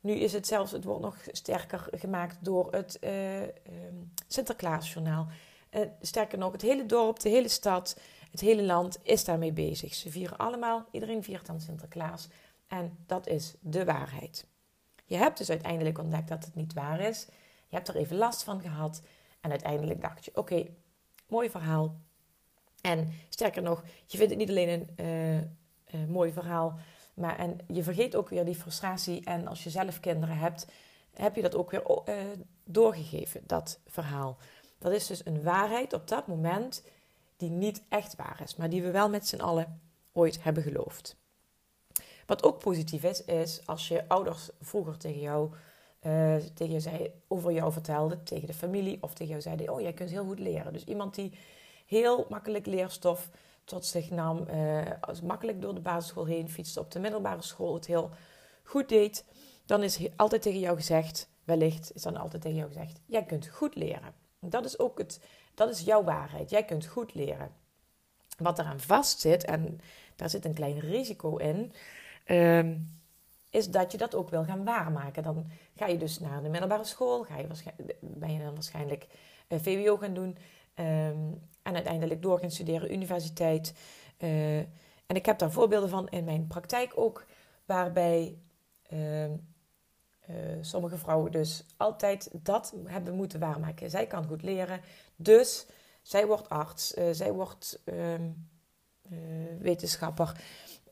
nu 0.00 0.12
is 0.12 0.32
het 0.32 0.46
zelfs, 0.46 0.72
het 0.72 0.84
wordt 0.84 1.02
nog 1.02 1.16
sterker 1.32 1.88
gemaakt 1.90 2.36
door 2.40 2.72
het 2.72 2.98
uh, 3.00 3.40
um, 3.42 4.12
Sinterklaasjournaal. 4.26 5.26
Uh, 5.70 5.80
sterker 6.00 6.38
nog, 6.38 6.52
het 6.52 6.62
hele 6.62 6.86
dorp, 6.86 7.20
de 7.20 7.28
hele 7.28 7.48
stad, 7.48 8.00
het 8.30 8.40
hele 8.40 8.62
land 8.62 8.98
is 9.02 9.24
daarmee 9.24 9.52
bezig. 9.52 9.94
Ze 9.94 10.10
vieren 10.10 10.36
allemaal, 10.36 10.86
iedereen 10.90 11.22
viert 11.22 11.46
dan 11.46 11.60
Sinterklaas. 11.60 12.28
En 12.66 12.98
dat 13.06 13.26
is 13.26 13.54
de 13.60 13.84
waarheid. 13.84 14.46
Je 15.04 15.16
hebt 15.16 15.38
dus 15.38 15.50
uiteindelijk 15.50 15.98
ontdekt 15.98 16.28
dat 16.28 16.44
het 16.44 16.54
niet 16.54 16.72
waar 16.72 17.00
is. 17.00 17.26
Je 17.68 17.76
hebt 17.76 17.88
er 17.88 17.96
even 17.96 18.16
last 18.16 18.42
van 18.42 18.60
gehad. 18.60 19.02
En 19.40 19.50
uiteindelijk 19.50 20.00
dacht 20.00 20.24
je: 20.24 20.30
oké, 20.34 20.66
mooi 21.28 21.50
verhaal. 21.50 22.00
En 22.80 23.12
sterker 23.28 23.62
nog, 23.62 23.82
je 24.06 24.16
vindt 24.16 24.32
het 24.32 24.40
niet 24.40 24.50
alleen 24.50 24.88
een 24.96 25.56
uh, 25.94 26.06
mooi 26.08 26.32
verhaal, 26.32 26.78
maar 27.14 27.38
en 27.38 27.58
je 27.66 27.82
vergeet 27.82 28.16
ook 28.16 28.28
weer 28.28 28.44
die 28.44 28.54
frustratie. 28.54 29.24
En 29.24 29.46
als 29.46 29.64
je 29.64 29.70
zelf 29.70 30.00
kinderen 30.00 30.36
hebt, 30.36 30.66
heb 31.14 31.34
je 31.34 31.42
dat 31.42 31.54
ook 31.54 31.70
weer 31.70 31.82
uh, 31.88 32.14
doorgegeven, 32.64 33.40
dat 33.46 33.80
verhaal. 33.86 34.36
Dat 34.78 34.92
is 34.92 35.06
dus 35.06 35.26
een 35.26 35.42
waarheid 35.42 35.92
op 35.92 36.08
dat 36.08 36.26
moment 36.26 36.82
die 37.36 37.50
niet 37.50 37.82
echt 37.88 38.16
waar 38.16 38.40
is, 38.44 38.56
maar 38.56 38.70
die 38.70 38.82
we 38.82 38.90
wel 38.90 39.10
met 39.10 39.26
z'n 39.26 39.40
allen 39.40 39.80
ooit 40.12 40.42
hebben 40.42 40.62
geloofd. 40.62 41.16
Wat 42.26 42.42
ook 42.42 42.58
positief 42.58 43.02
is, 43.02 43.24
is 43.24 43.66
als 43.66 43.88
je 43.88 44.08
ouders 44.08 44.50
vroeger 44.60 44.96
tegen 44.96 45.20
jou, 45.20 45.50
tegen 46.54 46.80
zei, 46.80 47.12
over 47.28 47.52
jou 47.52 47.72
vertelden, 47.72 48.24
tegen 48.24 48.46
de 48.46 48.54
familie, 48.54 48.98
of 49.00 49.12
tegen 49.12 49.30
jou 49.30 49.40
zeiden: 49.40 49.72
Oh, 49.72 49.80
jij 49.80 49.92
kunt 49.92 50.10
heel 50.10 50.24
goed 50.24 50.38
leren. 50.38 50.72
Dus 50.72 50.84
iemand 50.84 51.14
die 51.14 51.32
heel 51.86 52.26
makkelijk 52.28 52.66
leerstof 52.66 53.30
tot 53.64 53.86
zich 53.86 54.10
nam, 54.10 54.46
uh, 54.50 54.82
makkelijk 55.22 55.60
door 55.60 55.74
de 55.74 55.80
basisschool 55.80 56.26
heen 56.26 56.50
fietste, 56.50 56.80
op 56.80 56.90
de 56.90 56.98
middelbare 56.98 57.42
school 57.42 57.74
het 57.74 57.86
heel 57.86 58.10
goed 58.62 58.88
deed, 58.88 59.24
dan 59.64 59.82
is 59.82 60.08
altijd 60.16 60.42
tegen 60.42 60.60
jou 60.60 60.76
gezegd, 60.76 61.28
wellicht 61.44 61.94
is 61.94 62.02
dan 62.02 62.16
altijd 62.16 62.42
tegen 62.42 62.56
jou 62.56 62.68
gezegd, 62.68 63.00
jij 63.06 63.24
kunt 63.24 63.46
goed 63.46 63.74
leren. 63.74 64.14
Dat 64.40 64.64
is 64.64 64.78
ook 64.78 64.98
het, 64.98 65.20
dat 65.54 65.70
is 65.70 65.80
jouw 65.80 66.04
waarheid. 66.04 66.50
Jij 66.50 66.64
kunt 66.64 66.86
goed 66.86 67.14
leren. 67.14 67.50
Wat 68.38 68.58
eraan 68.58 68.80
vast 68.80 69.20
zit, 69.20 69.44
en 69.44 69.80
daar 70.16 70.30
zit 70.30 70.44
een 70.44 70.54
klein 70.54 70.78
risico 70.78 71.36
in, 71.36 71.72
ehm, 72.24 72.76
is 73.50 73.70
dat 73.70 73.92
je 73.92 73.98
dat 73.98 74.14
ook 74.14 74.30
wil 74.30 74.44
gaan 74.44 74.64
waarmaken. 74.64 75.22
Dan 75.22 75.50
ga 75.76 75.86
je 75.86 75.98
dus 75.98 76.18
naar 76.18 76.42
de 76.42 76.48
middelbare 76.48 76.84
school, 76.84 77.22
ga 77.22 77.36
je 77.38 77.46
ben 78.00 78.32
je 78.32 78.38
dan 78.38 78.54
waarschijnlijk 78.54 79.06
uh, 79.48 79.58
VWO 79.58 79.96
gaan 79.96 80.14
doen. 80.14 80.36
Ehm, 80.74 81.32
en 81.66 81.74
uiteindelijk 81.74 82.22
door 82.22 82.38
gaan 82.38 82.50
studeren, 82.50 82.92
universiteit. 82.92 83.74
Uh, 84.18 84.58
en 85.06 85.16
ik 85.16 85.26
heb 85.26 85.38
daar 85.38 85.52
voorbeelden 85.52 85.88
van 85.88 86.08
in 86.08 86.24
mijn 86.24 86.46
praktijk 86.46 86.92
ook, 86.94 87.24
waarbij 87.64 88.38
uh, 88.92 89.30
sommige 90.60 90.98
vrouwen 90.98 91.32
dus 91.32 91.64
altijd 91.76 92.30
dat 92.32 92.74
hebben 92.84 93.14
moeten 93.14 93.40
waarmaken. 93.40 93.90
Zij 93.90 94.06
kan 94.06 94.26
goed 94.26 94.42
leren, 94.42 94.80
dus 95.16 95.66
zij 96.02 96.26
wordt 96.26 96.48
arts, 96.48 96.94
uh, 96.94 97.04
zij 97.10 97.32
wordt 97.32 97.82
ehm, 97.84 98.30
wetenschapper. 99.58 100.40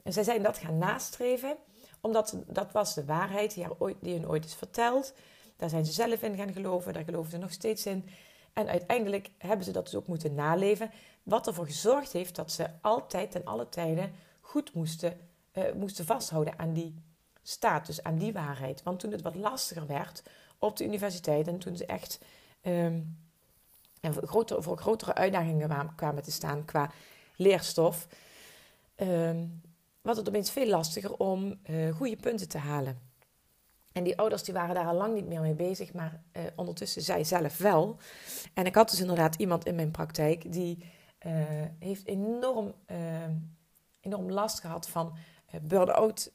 En 0.02 0.12
zij 0.12 0.23
zijn 0.23 0.43
dat 0.43 0.59
gaan 0.59 0.78
nastreven, 0.78 1.57
omdat 2.00 2.37
dat 2.47 2.73
was 2.73 2.95
de 2.95 3.04
waarheid 3.04 3.54
die, 3.54 3.81
ooit, 3.81 3.97
die 4.00 4.14
hun 4.14 4.28
ooit 4.28 4.45
is 4.45 4.54
verteld. 4.54 5.14
Daar 5.57 5.69
zijn 5.69 5.85
ze 5.85 5.93
zelf 5.93 6.23
in 6.23 6.37
gaan 6.37 6.52
geloven, 6.52 6.93
daar 6.93 7.04
geloven 7.04 7.31
ze 7.31 7.38
nog 7.38 7.52
steeds 7.52 7.87
in. 7.87 8.09
En 8.54 8.68
uiteindelijk 8.68 9.30
hebben 9.38 9.64
ze 9.64 9.73
dat 9.73 9.84
dus 9.84 9.94
ook 9.94 10.06
moeten 10.06 10.34
naleven. 10.34 10.90
Wat 11.23 11.46
ervoor 11.46 11.66
gezorgd 11.66 12.12
heeft 12.12 12.37
dat 12.37 12.52
ze 12.52 12.66
altijd 12.80 13.34
en 13.34 13.44
alle 13.44 13.68
tijden 13.68 14.12
goed 14.40 14.75
moesten, 14.75 15.18
uh, 15.52 15.73
moesten 15.73 16.04
vasthouden 16.04 16.58
aan 16.58 16.73
die 16.73 16.94
status, 17.42 18.02
aan 18.02 18.18
die 18.18 18.32
waarheid. 18.32 18.82
Want 18.82 19.00
toen 19.00 19.12
het 19.12 19.23
wat 19.23 19.34
lastiger 19.34 19.87
werd 19.87 20.23
op 20.58 20.76
de 20.76 20.84
universiteit 20.84 21.49
en 21.49 21.58
toen 21.58 21.76
ze 21.76 21.87
echt 21.87 22.18
en 24.04 24.14
voor, 24.14 24.26
grotere, 24.26 24.62
voor 24.62 24.76
grotere 24.76 25.14
uitdagingen 25.14 25.94
kwamen 25.94 26.23
te 26.23 26.30
staan 26.30 26.64
qua 26.64 26.90
leerstof, 27.37 28.06
ehm, 28.94 29.46
was 30.02 30.16
het 30.16 30.28
opeens 30.28 30.50
veel 30.50 30.66
lastiger 30.66 31.16
om 31.16 31.58
uh, 31.70 31.94
goede 31.94 32.16
punten 32.16 32.49
te 32.49 32.58
halen. 32.58 32.99
En 33.94 34.04
die 34.04 34.18
ouders 34.18 34.42
die 34.42 34.54
waren 34.54 34.74
daar 34.74 34.86
al 34.86 34.94
lang 34.94 35.14
niet 35.14 35.26
meer 35.26 35.40
mee 35.40 35.54
bezig, 35.54 35.92
maar 35.92 36.22
uh, 36.32 36.42
ondertussen 36.56 37.02
zij 37.02 37.24
zelf 37.24 37.58
wel. 37.58 37.96
En 38.54 38.66
ik 38.66 38.74
had 38.74 38.90
dus 38.90 39.00
inderdaad 39.00 39.34
iemand 39.34 39.66
in 39.66 39.74
mijn 39.74 39.90
praktijk 39.90 40.52
die 40.52 40.92
uh, 41.26 41.32
heeft 41.78 42.06
enorm, 42.06 42.74
enorm 44.00 44.30
last 44.30 44.60
gehad 44.60 44.88
van 44.88 45.16
burn-out 45.62 46.32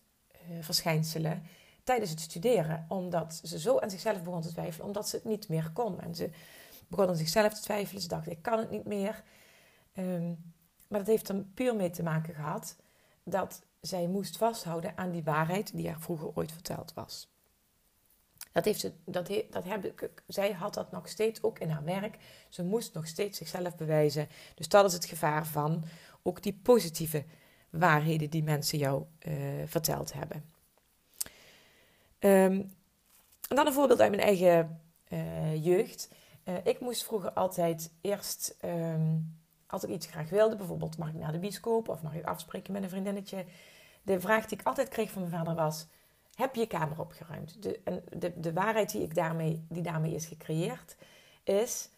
verschijnselen 0.60 1.44
tijdens 1.84 2.10
het 2.10 2.20
studeren. 2.20 2.86
Omdat 2.88 3.42
ze 3.44 3.60
zo 3.60 3.80
aan 3.80 3.90
zichzelf 3.90 4.24
begon 4.24 4.42
te 4.42 4.52
twijfelen, 4.52 4.88
omdat 4.88 5.10
ze 5.10 5.16
het 5.16 5.26
niet 5.26 5.50
meer 5.50 5.72
kon. 5.74 6.02
En 6.02 6.16
ze 6.16 6.30
begon 6.88 7.08
aan 7.08 7.16
zichzelf 7.16 7.54
te 7.54 7.62
twijfelen. 7.62 8.02
Ze 8.02 8.08
dacht, 8.08 8.30
ik 8.30 8.42
kan 8.42 8.60
het 8.60 8.72
niet 8.72 8.86
meer. 8.86 9.24
Um, 9.94 10.54
maar 10.88 11.00
dat 11.00 11.08
heeft 11.08 11.30
er 11.30 11.44
puur 11.54 11.76
mee 11.76 11.90
te 11.90 12.04
maken 12.04 12.34
gehad 12.34 12.76
dat 13.24 13.62
zij 13.82 14.08
moest 14.08 14.38
vasthouden 14.38 14.98
aan 14.98 15.12
die 15.12 15.24
waarheid 15.24 15.76
die 15.76 15.90
haar 15.90 16.02
vroeger 16.02 16.32
ooit 16.34 16.52
verteld 16.52 16.94
was. 16.94 17.30
Dat 18.52 18.66
heeft 18.66 18.80
ze, 18.80 18.92
dat, 19.06 19.32
dat 19.50 19.64
heb 19.64 19.86
ik, 19.86 20.12
zij 20.28 20.52
had 20.52 20.74
dat 20.74 20.92
nog 20.92 21.08
steeds 21.08 21.44
ook 21.44 21.60
in 21.60 21.70
haar 21.70 21.84
werk. 21.84 22.18
Ze 22.50 22.64
moest 22.64 22.94
nog 22.94 23.08
steeds 23.08 23.38
zichzelf 23.38 23.76
bewijzen. 23.76 24.28
Dus 24.56 24.68
dat 24.68 24.86
is 24.86 24.94
het 24.94 25.06
gevaar 25.06 25.46
van 25.46 25.84
ook 26.24 26.44
die 26.44 26.60
positieve 26.64 27.26
waarheden 27.70 28.30
die 28.30 28.44
mensen 28.44 28.78
jou 28.78 29.04
uh, 29.28 29.34
verteld 29.66 30.14
hebben. 30.14 30.44
Um, 32.20 32.78
en 33.50 33.56
dan 33.56 33.68
een 33.68 33.74
voorbeeld 33.74 34.02
uit 34.02 34.12
mijn 34.12 34.24
eigen 34.24 34.82
uh, 35.10 35.66
jeugd. 35.66 36.10
Uh, 36.44 36.56
ik 36.64 36.80
moest 36.80 37.04
vroeger 37.04 37.32
altijd 37.32 37.92
eerst 38.02 38.58
um, 38.66 39.38
als 39.68 39.84
ik 39.84 39.90
iets 39.90 40.08
graag 40.08 40.30
wilde, 40.30 40.56
bijvoorbeeld 40.56 40.98
mag 40.98 41.10
ik 41.10 41.16
naar 41.16 41.32
de 41.32 41.40
bioscoop 41.40 41.90
of 41.90 42.02
mag 42.02 42.14
ik 42.14 42.26
afspreken 42.26 42.74
met 42.74 42.84
een 42.84 42.90
vriendinnetje. 42.90 43.46
De 44.02 44.20
vraag 44.20 44.46
die 44.46 44.60
ik 44.60 44.66
altijd 44.66 44.88
kreeg 44.88 45.12
van 45.12 45.22
mijn 45.22 45.34
vader 45.34 45.56
was: 45.56 45.88
heb 46.40 46.56
je 46.56 46.68
kamer 46.68 47.00
opgeruimd? 47.00 47.64
De, 47.64 47.80
en 47.84 48.04
de, 48.18 48.40
de 48.40 48.54
waarheid 48.54 48.92
die, 48.92 49.02
ik 49.02 49.16
daarmee, 49.16 49.66
die 49.70 49.84
daarmee 49.84 50.14
is 50.14 50.26
gecreëerd 50.26 50.96
is: 51.44 51.90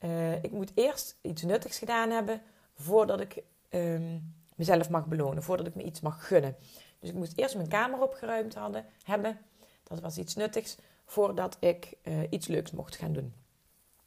uh, 0.00 0.42
ik 0.42 0.50
moet 0.50 0.72
eerst 0.74 1.18
iets 1.20 1.42
nuttigs 1.42 1.78
gedaan 1.78 2.10
hebben 2.10 2.42
voordat 2.74 3.20
ik 3.20 3.42
um, 3.70 4.34
mezelf 4.54 4.90
mag 4.90 5.06
belonen, 5.06 5.42
voordat 5.42 5.66
ik 5.66 5.74
me 5.74 5.82
iets 5.82 6.00
mag 6.00 6.26
gunnen. 6.26 6.56
Dus 6.98 7.10
ik 7.10 7.16
moest 7.16 7.38
eerst 7.38 7.56
mijn 7.56 7.68
kamer 7.68 8.02
opgeruimd 8.02 8.54
hadden, 8.54 8.86
hebben. 9.04 9.38
Dat 9.82 10.00
was 10.00 10.18
iets 10.18 10.34
nuttigs 10.34 10.76
voordat 11.04 11.56
ik 11.60 11.94
uh, 12.02 12.20
iets 12.30 12.46
leuks 12.46 12.70
mocht 12.70 12.96
gaan 12.96 13.12
doen. 13.12 13.34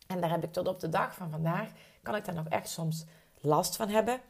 En 0.08 0.22
daar 0.22 0.30
heb 0.30 0.44
ik 0.44 0.52
tot 0.52 0.68
op 0.68 0.80
de 0.80 0.90
dag 0.90 1.16
van 1.16 1.30
vandaag 1.30 1.70
kan 2.02 2.16
ik 2.16 2.26
daar 2.26 2.36
nog 2.36 2.48
echt 2.48 2.70
soms 2.70 3.06
last 3.42 3.76
van 3.76 3.90
hebben. 3.90 4.22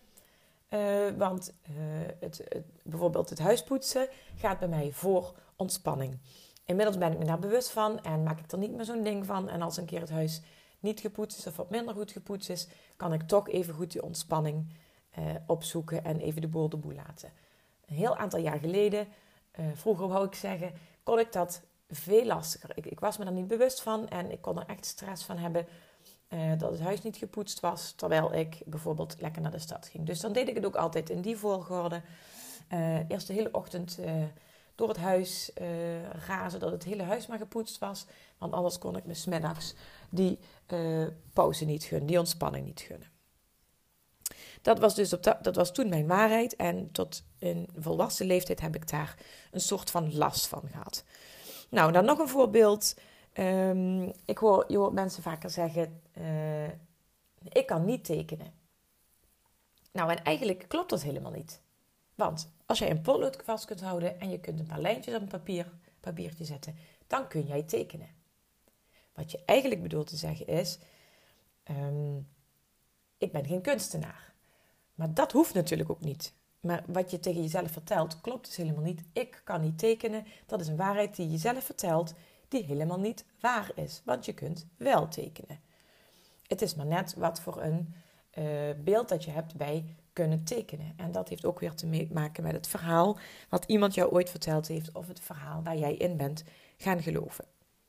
Uh, 0.70 1.10
want 1.18 1.54
uh, 1.70 1.76
het, 2.20 2.42
het, 2.50 2.66
bijvoorbeeld 2.84 3.30
het 3.30 3.40
huispoetsen 3.40 4.08
gaat 4.36 4.60
bij 4.60 4.68
mij 4.68 4.92
voor 4.92 5.36
ontspanning. 5.56 6.20
Inmiddels 6.66 6.98
ben 6.98 7.12
ik 7.12 7.18
me 7.18 7.26
daar 7.26 7.40
bewust 7.40 7.72
van 7.72 8.04
en 8.04 8.24
maak 8.24 8.40
ik 8.40 8.52
er 8.52 8.58
niet 8.58 8.72
meer 8.76 8.86
zo'n 8.86 9.04
ding 9.04 9.26
van. 9.26 9.50
En 9.50 9.62
als 9.62 9.78
een 9.78 9.86
keer 9.86 10.00
het 10.00 10.10
huis 10.10 10.42
niet 10.80 11.00
gepoetst 11.00 11.38
is 11.38 11.48
of 11.48 11.56
wat 11.56 11.70
minder 11.70 11.94
goed 11.94 12.12
gepoetst 12.12 12.50
is, 12.50 12.68
kan 12.96 13.14
ik 13.14 13.22
toch 13.22 13.50
even 13.50 13.74
goed 13.74 13.92
die 13.92 14.04
ontspanning 14.04 14.74
uh, 15.20 15.26
opzoeken 15.48 16.04
en 16.04 16.20
even 16.20 16.42
de 16.42 16.48
boel 16.48 16.70
de 16.70 16.78
boel 16.78 16.94
laten. 16.94 17.32
Een 17.86 17.96
heel 17.96 18.16
aantal 18.18 18.40
jaar 18.40 18.60
geleden, 18.60 19.08
vroeger 19.74 20.08
wou 20.08 20.26
ik 20.26 20.36
zeggen, 20.36 20.74
kon 21.04 21.20
ik 21.20 21.32
dat 21.32 21.62
veel 21.90 22.26
lastiger. 22.26 22.72
Ik, 22.76 22.86
ik 22.86 23.00
was 23.00 23.18
me 23.18 23.24
daar 23.24 23.34
niet 23.34 23.48
bewust 23.48 23.82
van 23.82 24.10
en 24.10 24.32
ik 24.32 24.42
kon 24.42 24.60
er 24.60 24.68
echt 24.68 24.86
stress 24.86 25.24
van 25.24 25.38
hebben 25.38 25.68
uh, 26.30 26.52
dat 26.58 26.72
het 26.72 26.80
huis 26.80 27.02
niet 27.02 27.18
gepoetst 27.18 27.60
was, 27.60 27.92
terwijl 27.92 28.34
ik 28.34 28.62
bijvoorbeeld 28.66 29.16
lekker 29.20 29.42
naar 29.42 29.52
de 29.52 29.60
stad 29.60 29.88
ging. 29.88 30.06
Dus 30.06 30.20
dan 30.20 30.34
deed 30.34 30.48
ik 30.48 30.56
het 30.56 30.66
ook 30.66 30.76
altijd 30.76 31.10
in 31.10 31.22
die 31.22 31.38
volgorde. 31.38 32.02
Eerst 33.08 33.28
de 33.28 33.34
hele 33.34 33.52
ochtend 33.52 33.98
uh, 34.00 34.12
door 34.76 34.88
het 34.88 34.98
huis 34.98 35.52
razen, 36.28 36.60
dat 36.60 36.72
het 36.72 36.84
hele 36.84 37.04
huis 37.04 37.28
maar 37.28 37.38
gepoetst 37.38 37.78
was. 37.78 38.06
Want 38.38 38.54
anders 38.54 38.78
kon 38.78 38.98
ik 38.98 39.06
me 39.06 39.14
smiddags 39.14 39.74
die 40.10 40.40
pauze 41.34 41.66
niet 41.66 41.84
gunnen, 41.84 42.08
die 42.08 42.20
ontspanning 42.20 42.66
niet 42.66 42.80
gunnen. 42.80 43.08
Dat 44.62 44.80
was, 44.80 44.96
dus 44.96 45.14
op 45.14 45.24
dat, 45.24 45.44
dat 45.44 45.56
was 45.56 45.74
toen 45.74 45.90
mijn 45.90 46.08
waarheid. 46.08 46.56
En 46.56 46.92
tot 46.92 47.24
in 47.38 47.70
volwassen 47.76 48.26
leeftijd 48.26 48.62
heb 48.62 48.76
ik 48.76 48.90
daar 48.90 49.16
een 49.52 49.62
soort 49.62 49.92
van 49.92 50.16
last 50.16 50.48
van 50.48 50.64
gehad. 50.72 51.04
Nou, 51.70 51.92
dan 51.92 52.06
nog 52.06 52.20
een 52.20 52.28
voorbeeld. 52.28 52.96
Um, 53.40 54.12
ik 54.26 54.38
hoor, 54.38 54.66
je 54.68 54.78
hoort 54.78 54.94
mensen 54.94 55.24
vaker 55.24 55.50
zeggen: 55.50 56.02
uh, 56.18 56.68
Ik 57.50 57.66
kan 57.66 57.86
niet 57.86 58.06
tekenen. 58.06 58.54
Nou, 59.92 60.12
en 60.12 60.24
eigenlijk 60.24 60.66
klopt 60.68 60.90
dat 60.90 61.02
helemaal 61.02 61.32
niet. 61.32 61.62
Want 62.16 62.50
als 62.66 62.80
jij 62.80 62.90
een 62.90 63.02
potlood 63.02 63.42
vast 63.44 63.66
kunt 63.66 63.82
houden 63.82 64.20
en 64.20 64.30
je 64.30 64.40
kunt 64.40 64.60
een 64.60 64.66
paar 64.66 64.82
lijntjes 64.82 65.16
op 65.16 65.22
een 65.22 65.28
papier, 65.28 65.72
papiertje 66.00 66.46
zetten, 66.46 66.76
dan 67.08 67.28
kun 67.28 67.46
jij 67.46 67.64
tekenen. 67.64 68.10
Wat 69.14 69.32
je 69.32 69.42
eigenlijk 69.46 69.82
bedoelt 69.82 70.08
te 70.08 70.16
zeggen 70.16 70.48
is: 70.48 70.80
um, 71.70 72.28
Ik 73.18 73.32
ben 73.32 73.46
geen 73.46 73.62
kunstenaar. 73.62 74.34
Maar 74.96 75.14
dat 75.14 75.32
hoeft 75.32 75.54
natuurlijk 75.54 75.90
ook 75.90 76.02
niet. 76.02 76.34
Maar 76.60 76.84
wat 76.88 77.12
je 77.12 77.20
tegen 77.20 77.42
jezelf 77.42 77.72
vertelt, 77.72 78.22
klopt 78.22 78.46
dus 78.46 78.56
helemaal 78.56 78.84
niet. 78.84 79.02
Ik 79.14 79.42
kan 79.44 79.62
niet 79.62 79.78
tekenen. 79.78 80.26
Dat 80.46 80.60
is 80.60 80.68
een 80.68 80.76
waarheid 80.76 81.16
die 81.16 81.26
je 81.26 81.32
jezelf 81.32 81.64
vertelt 81.64 82.14
die 82.56 82.66
helemaal 82.66 83.00
niet 83.00 83.26
waar 83.40 83.72
is. 83.76 84.02
Want 84.06 84.26
je 84.26 84.34
kunt 84.34 84.68
wel 84.78 85.08
tekenen. 85.08 85.60
Het 86.48 86.62
is 86.62 86.76
maar 86.76 86.86
net 86.86 87.14
wat 87.14 87.42
voor 87.42 87.62
een 87.62 87.94
uh, 88.38 88.46
beeld 88.84 89.10
dat 89.10 89.24
je 89.24 89.32
hebt 89.32 89.56
bij 89.56 89.86
kunnen 90.14 90.44
tekenen. 90.44 90.94
En 90.98 91.12
dat 91.12 91.30
heeft 91.30 91.46
ook 91.46 91.60
weer 91.60 91.74
te 91.74 92.08
maken 92.12 92.44
met 92.44 92.54
het 92.54 92.68
verhaal 92.68 93.18
wat 93.50 93.64
iemand 93.68 93.94
jou 93.94 94.12
ooit 94.12 94.30
verteld 94.30 94.68
heeft 94.68 94.92
of 94.92 95.08
het 95.08 95.20
verhaal 95.20 95.64
waar 95.64 95.78
jij 95.78 95.96
in 95.96 96.18
bent 96.18 96.44
gaan 96.78 97.02
geloven. 97.02 97.46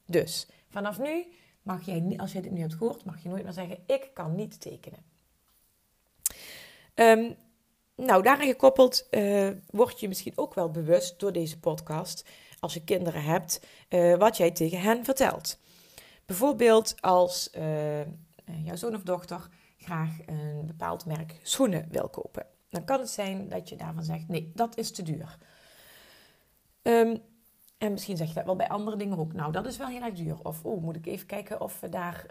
Dus 0.06 0.46
vanaf 0.68 0.98
nu 0.98 1.26
mag 1.62 1.86
jij, 1.86 2.14
als 2.16 2.32
je 2.32 2.40
dit 2.40 2.52
nu 2.52 2.60
hebt 2.60 2.74
gehoord, 2.74 3.04
mag 3.04 3.22
je 3.22 3.28
nooit 3.28 3.44
meer 3.44 3.52
zeggen: 3.52 3.78
Ik 3.86 4.10
kan 4.14 4.34
niet 4.34 4.60
tekenen. 4.60 4.98
Um, 6.94 7.36
nou, 7.94 8.22
daaraan 8.22 8.46
gekoppeld 8.46 9.06
uh, 9.10 9.50
word 9.70 10.00
je 10.00 10.08
misschien 10.08 10.32
ook 10.36 10.54
wel 10.54 10.70
bewust 10.70 11.20
door 11.20 11.32
deze 11.32 11.58
podcast 11.58 12.24
als 12.66 12.74
je 12.74 12.84
kinderen 12.84 13.22
hebt, 13.22 13.60
uh, 13.88 14.16
wat 14.16 14.36
jij 14.36 14.50
tegen 14.50 14.80
hen 14.80 15.04
vertelt. 15.04 15.58
Bijvoorbeeld 16.24 16.94
als 17.00 17.50
uh, 17.56 18.00
jouw 18.64 18.76
zoon 18.76 18.94
of 18.94 19.02
dochter 19.02 19.48
graag 19.78 20.10
een 20.26 20.66
bepaald 20.66 21.04
merk 21.04 21.40
schoenen 21.42 21.88
wil 21.90 22.08
kopen. 22.08 22.46
Dan 22.70 22.84
kan 22.84 23.00
het 23.00 23.08
zijn 23.08 23.48
dat 23.48 23.68
je 23.68 23.76
daarvan 23.76 24.04
zegt: 24.04 24.28
nee, 24.28 24.50
dat 24.54 24.76
is 24.76 24.90
te 24.90 25.02
duur. 25.02 25.38
Um, 26.82 27.22
en 27.78 27.92
misschien 27.92 28.16
zeg 28.16 28.28
je 28.28 28.34
dat 28.34 28.44
wel 28.44 28.56
bij 28.56 28.68
andere 28.68 28.96
dingen 28.96 29.18
ook. 29.18 29.32
Nou, 29.32 29.52
dat 29.52 29.66
is 29.66 29.76
wel 29.76 29.88
heel 29.88 30.02
erg 30.02 30.14
duur. 30.14 30.38
Of 30.42 30.64
oh, 30.64 30.82
moet 30.82 30.96
ik 30.96 31.06
even 31.06 31.26
kijken 31.26 31.60
of 31.60 31.80
we, 31.80 31.88
daar, 31.88 32.26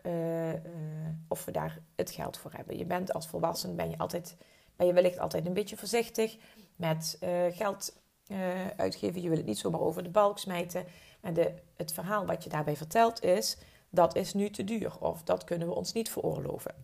of 1.27 1.46
we 1.46 1.51
daar 1.51 1.80
het 1.96 2.12
geld 2.12 2.38
voor 2.38 2.51
hebben. 2.51 2.77
Je 2.77 2.86
bent 2.86 3.13
als 3.13 3.27
volwassen 3.27 3.75
ben 3.75 3.89
je, 3.89 3.98
altijd, 3.98 4.38
ben 4.75 4.88
je 4.88 4.94
wellicht 4.94 5.20
altijd 5.20 5.46
een 5.46 5.54
beetje 5.54 5.77
voorzichtig 5.77 6.38
met 6.75 7.18
geld 7.51 7.94
uh, 8.27 8.67
uitgeven. 8.77 9.22
Je 9.22 9.29
wil 9.29 9.38
het 9.38 9.46
niet 9.46 9.58
zomaar 9.58 9.82
over 9.82 10.03
de 10.03 10.10
balk 10.10 10.39
smijten. 10.39 10.86
En 11.22 11.34
de, 11.34 11.53
het 11.75 11.94
verhaal 11.94 12.25
wat 12.25 12.44
je 12.44 12.50
daarbij 12.50 12.75
vertelt 12.75 13.24
is: 13.24 13.58
dat 13.89 14.15
is 14.15 14.34
nu 14.34 14.50
te 14.50 14.63
duur 14.63 15.00
of 15.00 15.24
dat 15.24 15.44
kunnen 15.44 15.67
we 15.67 15.74
ons 15.74 15.94
niet 15.94 16.10
veroorloven. 16.10 16.75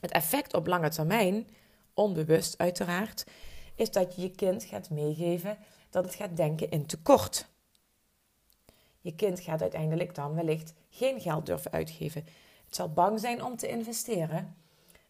Het 0.00 0.10
effect 0.10 0.54
op 0.54 0.66
lange 0.66 0.88
termijn, 0.88 1.48
onbewust 1.94 2.58
uiteraard, 2.58 3.24
is 3.74 3.90
dat 3.90 4.14
je 4.14 4.22
je 4.22 4.30
kind 4.30 4.64
gaat 4.64 4.90
meegeven 4.90 5.58
dat 5.90 6.04
het 6.04 6.14
gaat 6.14 6.36
denken 6.36 6.70
in 6.70 6.86
tekort. 6.86 7.48
Je 9.00 9.14
kind 9.14 9.40
gaat 9.40 9.62
uiteindelijk 9.62 10.14
dan 10.14 10.34
wellicht 10.34 10.74
geen 10.90 11.20
geld 11.20 11.46
durven 11.46 11.70
uitgeven. 11.70 12.24
Het 12.64 12.74
zal 12.74 12.92
bang 12.92 13.20
zijn 13.20 13.44
om 13.44 13.56
te 13.56 13.68
investeren. 13.68 14.56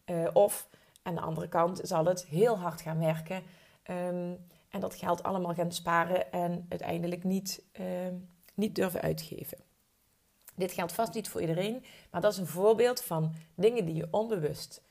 Uh, 0.05 0.27
of 0.33 0.67
aan 1.01 1.15
de 1.15 1.21
andere 1.21 1.47
kant 1.47 1.79
zal 1.83 2.05
het 2.05 2.25
heel 2.25 2.57
hard 2.57 2.81
gaan 2.81 2.99
werken. 2.99 3.43
Um, 3.89 4.37
en 4.71 4.79
dat 4.79 4.95
geld 4.95 5.23
allemaal 5.23 5.53
gaan 5.53 5.71
sparen 5.71 6.31
en 6.31 6.65
uiteindelijk 6.69 7.23
niet, 7.23 7.63
uh, 7.79 7.85
niet 8.53 8.75
durven 8.75 9.01
uitgeven. 9.01 9.57
Dit 10.55 10.71
geldt 10.71 10.93
vast 10.93 11.13
niet 11.13 11.29
voor 11.29 11.41
iedereen, 11.41 11.83
maar 12.11 12.21
dat 12.21 12.31
is 12.31 12.37
een 12.37 12.47
voorbeeld 12.47 13.01
van 13.01 13.33
dingen 13.55 13.85
die 13.85 13.95
je 13.95 14.07
onbewust 14.11 14.81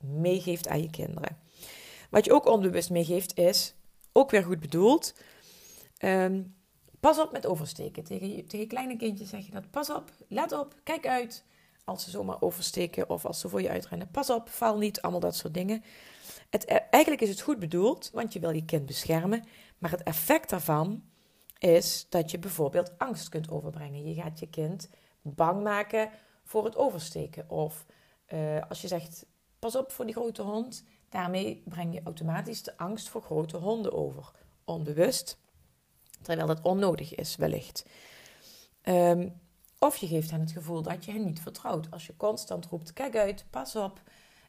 meegeeft 0.00 0.68
aan 0.68 0.82
je 0.82 0.90
kinderen. 0.90 1.38
Wat 2.10 2.24
je 2.24 2.32
ook 2.32 2.46
onbewust 2.46 2.90
meegeeft 2.90 3.38
is, 3.38 3.74
ook 4.12 4.30
weer 4.30 4.44
goed 4.44 4.60
bedoeld, 4.60 5.14
um, 5.98 6.54
pas 7.00 7.18
op 7.18 7.32
met 7.32 7.46
oversteken. 7.46 8.04
Tegen, 8.04 8.46
tegen 8.46 8.66
kleine 8.66 8.96
kindjes 8.96 9.28
zeg 9.28 9.46
je 9.46 9.52
dat, 9.52 9.70
pas 9.70 9.90
op, 9.90 10.10
let 10.28 10.52
op, 10.52 10.74
kijk 10.82 11.06
uit 11.06 11.44
als 11.84 12.04
ze 12.04 12.10
zomaar 12.10 12.42
oversteken 12.42 13.10
of 13.10 13.24
als 13.24 13.40
ze 13.40 13.48
voor 13.48 13.62
je 13.62 13.70
uitrennen. 13.70 14.10
Pas 14.10 14.30
op, 14.30 14.48
val 14.48 14.78
niet, 14.78 15.02
allemaal 15.02 15.20
dat 15.20 15.36
soort 15.36 15.54
dingen. 15.54 15.84
Het, 16.50 16.68
e- 16.68 16.86
eigenlijk 16.90 17.22
is 17.22 17.28
het 17.28 17.40
goed 17.40 17.58
bedoeld, 17.58 18.10
want 18.12 18.32
je 18.32 18.40
wil 18.40 18.50
je 18.50 18.64
kind 18.64 18.86
beschermen. 18.86 19.44
Maar 19.78 19.90
het 19.90 20.02
effect 20.02 20.50
daarvan 20.50 21.02
is 21.58 22.06
dat 22.08 22.30
je 22.30 22.38
bijvoorbeeld 22.38 22.98
angst 22.98 23.28
kunt 23.28 23.50
overbrengen. 23.50 24.08
Je 24.08 24.14
gaat 24.14 24.38
je 24.38 24.48
kind 24.48 24.90
bang 25.22 25.62
maken 25.62 26.10
voor 26.44 26.64
het 26.64 26.76
oversteken. 26.76 27.50
Of 27.50 27.86
eh, 28.26 28.60
als 28.68 28.80
je 28.80 28.88
zegt, 28.88 29.26
pas 29.58 29.76
op 29.76 29.92
voor 29.92 30.04
die 30.04 30.14
grote 30.14 30.42
hond, 30.42 30.84
daarmee 31.08 31.62
breng 31.64 31.94
je 31.94 32.02
automatisch 32.04 32.62
de 32.62 32.76
angst 32.76 33.08
voor 33.08 33.22
grote 33.22 33.56
honden 33.56 33.92
over. 33.92 34.32
Onbewust, 34.64 35.38
terwijl 36.22 36.46
dat 36.46 36.60
onnodig 36.62 37.14
is 37.14 37.36
wellicht. 37.36 37.84
Ehm, 38.82 39.28
of 39.78 39.96
je 39.96 40.06
geeft 40.06 40.30
hen 40.30 40.40
het 40.40 40.50
gevoel 40.50 40.82
dat 40.82 41.04
je 41.04 41.12
hen 41.12 41.24
niet 41.24 41.40
vertrouwt. 41.40 41.90
Als 41.90 42.06
je 42.06 42.16
constant 42.16 42.66
roept, 42.66 42.92
kijk 42.92 43.16
uit, 43.16 43.44
pas 43.50 43.76
op, 43.76 44.02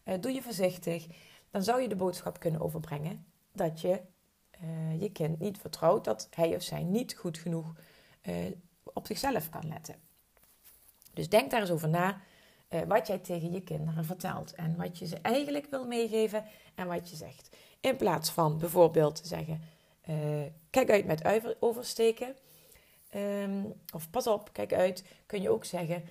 uh, 0.06 0.14
doe 0.20 0.32
je 0.32 0.42
voorzichtig, 0.42 1.08
dan 1.52 1.64
zou 1.64 1.82
je 1.82 1.88
de 1.88 1.96
boodschap 1.96 2.40
kunnen 2.40 2.62
overbrengen 2.62 3.26
dat 3.54 3.82
je 3.82 4.02
uh, 4.64 5.02
je 5.02 5.12
kind 5.12 5.40
niet 5.40 5.58
vertrouwt, 5.58 6.04
dat 6.04 6.28
hij 6.32 6.56
of 6.56 6.62
zij 6.62 6.84
niet 6.84 7.14
goed 7.14 7.38
genoeg 7.38 7.76
uh, 8.24 8.36
op 8.84 9.06
zichzelf 9.06 9.50
kan 9.50 9.68
letten. 9.68 9.96
Dus 11.14 11.30
denk 11.30 11.52
daar 11.52 11.62
eens 11.62 11.72
over 11.72 11.90
na 11.90 12.22
wat 12.88 13.08
jij 13.08 13.18
tegen 13.18 13.52
je 13.52 13.62
kinderen 13.62 14.06
vertelt 14.06 14.54
en 14.54 14.76
wat 14.76 15.00
je 15.00 15.08
ze 15.08 15.18
eigenlijk 15.22 15.68
wil 15.70 15.86
meegeven 15.86 16.46
en 16.76 16.88
wat 16.88 17.10
je 17.10 17.16
zegt. 17.16 17.58
In 17.80 17.96
plaats 17.96 18.30
van 18.30 18.58
bijvoorbeeld 18.58 19.16
te 19.16 19.28
zeggen: 19.28 19.62
kijk 20.70 20.90
uit 20.90 21.06
met 21.06 21.56
oversteken. 21.60 22.36
Um, 23.16 23.74
of 23.94 24.10
pas 24.10 24.28
op, 24.28 24.54
kijk 24.54 24.74
uit, 24.74 25.06
kun 25.26 25.42
je 25.42 25.50
ook 25.50 25.66
zeggen: 25.66 26.04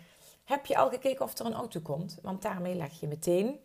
heb 0.44 0.66
je 0.66 0.76
al 0.76 0.88
gekeken 0.88 1.25
of 1.25 1.38
er 1.38 1.47
een 1.47 1.52
auto 1.52 1.80
komt? 1.80 2.18
Want 2.23 2.42
daarmee 2.42 2.75
leg 2.75 3.00
je 3.00 3.06
meteen 3.06 3.59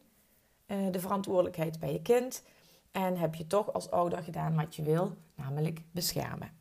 uh, 0.68 0.92
de 0.92 1.00
verantwoordelijkheid 1.00 1.80
bij 1.80 1.92
je 1.92 2.02
kind. 2.02 2.44
En 2.92 3.18
heb 3.18 3.36
je 3.36 3.48
toch 3.48 3.74
als 3.74 3.92
ouder 3.92 4.24
gedaan 4.24 4.56
wat 4.56 4.76
je 4.76 4.84
wil, 4.84 5.16
namelijk 5.36 5.82
beschermen. 5.92 6.52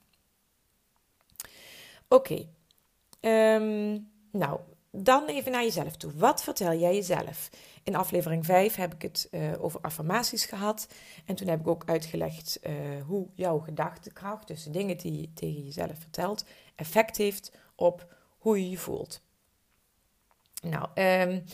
Oké, 2.08 2.46
um, 3.20 4.11
nou, 4.30 4.61
dan 4.90 5.26
even 5.26 5.52
naar 5.52 5.62
jezelf 5.62 5.96
toe. 5.96 6.12
Wat 6.12 6.42
vertel 6.42 6.73
jij 6.73 6.94
jezelf? 6.94 7.50
In 7.82 7.96
aflevering 7.96 8.44
5 8.44 8.75
heb 8.75 8.94
ik 8.94 9.02
het 9.02 9.28
uh, 9.30 9.64
over 9.64 9.80
affirmaties 9.80 10.44
gehad. 10.44 10.88
En 11.25 11.34
toen 11.34 11.49
heb 11.49 11.61
ik 11.61 11.68
ook 11.68 11.82
uitgelegd 11.87 12.58
uh, 12.62 12.75
hoe 13.06 13.26
jouw 13.34 13.58
gedachtekracht, 13.58 14.46
dus 14.46 14.64
de 14.64 14.70
dingen 14.70 14.96
die 14.96 15.20
je 15.20 15.32
tegen 15.32 15.64
jezelf 15.64 15.99
vertelt, 15.99 16.44
effect 16.75 17.16
heeft 17.16 17.52
op 17.75 18.14
hoe 18.38 18.61
je 18.61 18.70
je 18.70 18.78
voelt. 18.78 19.23
Nou, 20.62 20.88
um, 20.94 21.44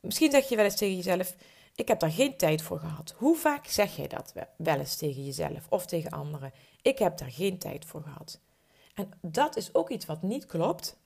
misschien 0.00 0.30
zeg 0.30 0.48
je 0.48 0.56
wel 0.56 0.64
eens 0.64 0.76
tegen 0.76 0.96
jezelf: 0.96 1.34
Ik 1.76 1.88
heb 1.88 2.00
daar 2.00 2.10
geen 2.10 2.36
tijd 2.36 2.62
voor 2.62 2.78
gehad. 2.78 3.14
Hoe 3.16 3.36
vaak 3.36 3.66
zeg 3.66 3.96
jij 3.96 4.06
dat 4.08 4.32
wel 4.56 4.78
eens 4.78 4.96
tegen 4.96 5.24
jezelf 5.24 5.66
of 5.68 5.86
tegen 5.86 6.10
anderen? 6.10 6.52
Ik 6.82 6.98
heb 6.98 7.18
daar 7.18 7.30
geen 7.30 7.58
tijd 7.58 7.84
voor 7.84 8.02
gehad. 8.02 8.40
En 8.94 9.10
dat 9.20 9.56
is 9.56 9.74
ook 9.74 9.90
iets 9.90 10.06
wat 10.06 10.22
niet 10.22 10.46
klopt, 10.46 10.96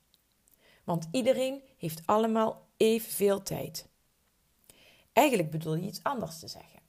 want 0.85 1.09
iedereen 1.11 1.63
heeft 1.77 2.03
allemaal 2.07 2.67
evenveel 2.77 3.43
tijd. 3.43 3.89
Eigenlijk 5.13 5.51
bedoel 5.51 5.75
je 5.75 5.87
iets 5.87 6.03
anders 6.03 6.39
te 6.39 6.49
zeggen. 6.49 6.81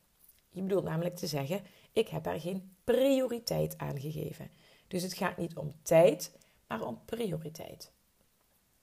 Je 0.49 0.61
bedoelt 0.61 0.83
namelijk 0.83 1.15
te 1.15 1.27
zeggen: 1.27 1.61
Ik 1.91 2.07
heb 2.07 2.25
er 2.25 2.39
geen 2.39 2.75
prioriteit 2.83 3.77
aan 3.77 3.99
gegeven. 3.99 4.49
Dus 4.87 5.03
het 5.03 5.13
gaat 5.13 5.37
niet 5.37 5.55
om 5.55 5.75
tijd, 5.81 6.31
maar 6.67 6.81
om 6.81 7.01
prioriteit. 7.05 7.91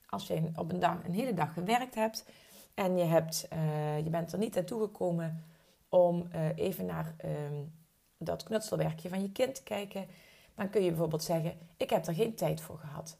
Als 0.05 0.27
je 0.27 0.51
op 0.55 0.71
een 0.71 0.79
dag 0.79 1.03
een 1.03 1.13
hele 1.13 1.33
dag 1.33 1.53
gewerkt 1.53 1.95
hebt 1.95 2.25
en 2.79 2.97
je, 2.97 3.03
hebt, 3.03 3.47
uh, 3.53 3.97
je 4.03 4.09
bent 4.09 4.31
er 4.31 4.39
niet 4.39 4.55
naartoe 4.55 4.81
gekomen 4.81 5.43
om 5.89 6.27
uh, 6.35 6.57
even 6.57 6.85
naar 6.85 7.15
uh, 7.25 7.31
dat 8.17 8.43
knutselwerkje 8.43 9.09
van 9.09 9.21
je 9.21 9.31
kind 9.31 9.55
te 9.55 9.63
kijken, 9.63 10.07
dan 10.55 10.69
kun 10.69 10.81
je 10.81 10.89
bijvoorbeeld 10.89 11.23
zeggen: 11.23 11.57
Ik 11.77 11.89
heb 11.89 12.05
er 12.05 12.13
geen 12.13 12.35
tijd 12.35 12.61
voor 12.61 12.77
gehad. 12.77 13.17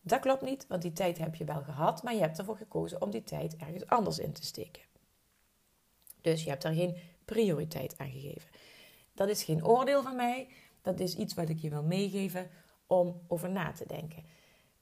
Dat 0.00 0.20
klopt 0.20 0.42
niet, 0.42 0.66
want 0.66 0.82
die 0.82 0.92
tijd 0.92 1.18
heb 1.18 1.34
je 1.34 1.44
wel 1.44 1.62
gehad, 1.62 2.02
maar 2.02 2.14
je 2.14 2.20
hebt 2.20 2.38
ervoor 2.38 2.56
gekozen 2.56 3.02
om 3.02 3.10
die 3.10 3.24
tijd 3.24 3.56
ergens 3.56 3.86
anders 3.86 4.18
in 4.18 4.32
te 4.32 4.44
steken. 4.44 4.82
Dus 6.20 6.44
je 6.44 6.50
hebt 6.50 6.64
er 6.64 6.74
geen 6.74 6.96
prioriteit 7.24 7.98
aan 7.98 8.10
gegeven. 8.10 8.50
Dat 9.14 9.28
is 9.28 9.44
geen 9.44 9.66
oordeel 9.66 10.02
van 10.02 10.16
mij, 10.16 10.48
dat 10.82 11.00
is 11.00 11.16
iets 11.16 11.34
wat 11.34 11.48
ik 11.48 11.58
je 11.58 11.70
wil 11.70 11.82
meegeven 11.82 12.50
om 12.86 13.20
over 13.28 13.50
na 13.50 13.72
te 13.72 13.86
denken. 13.86 14.24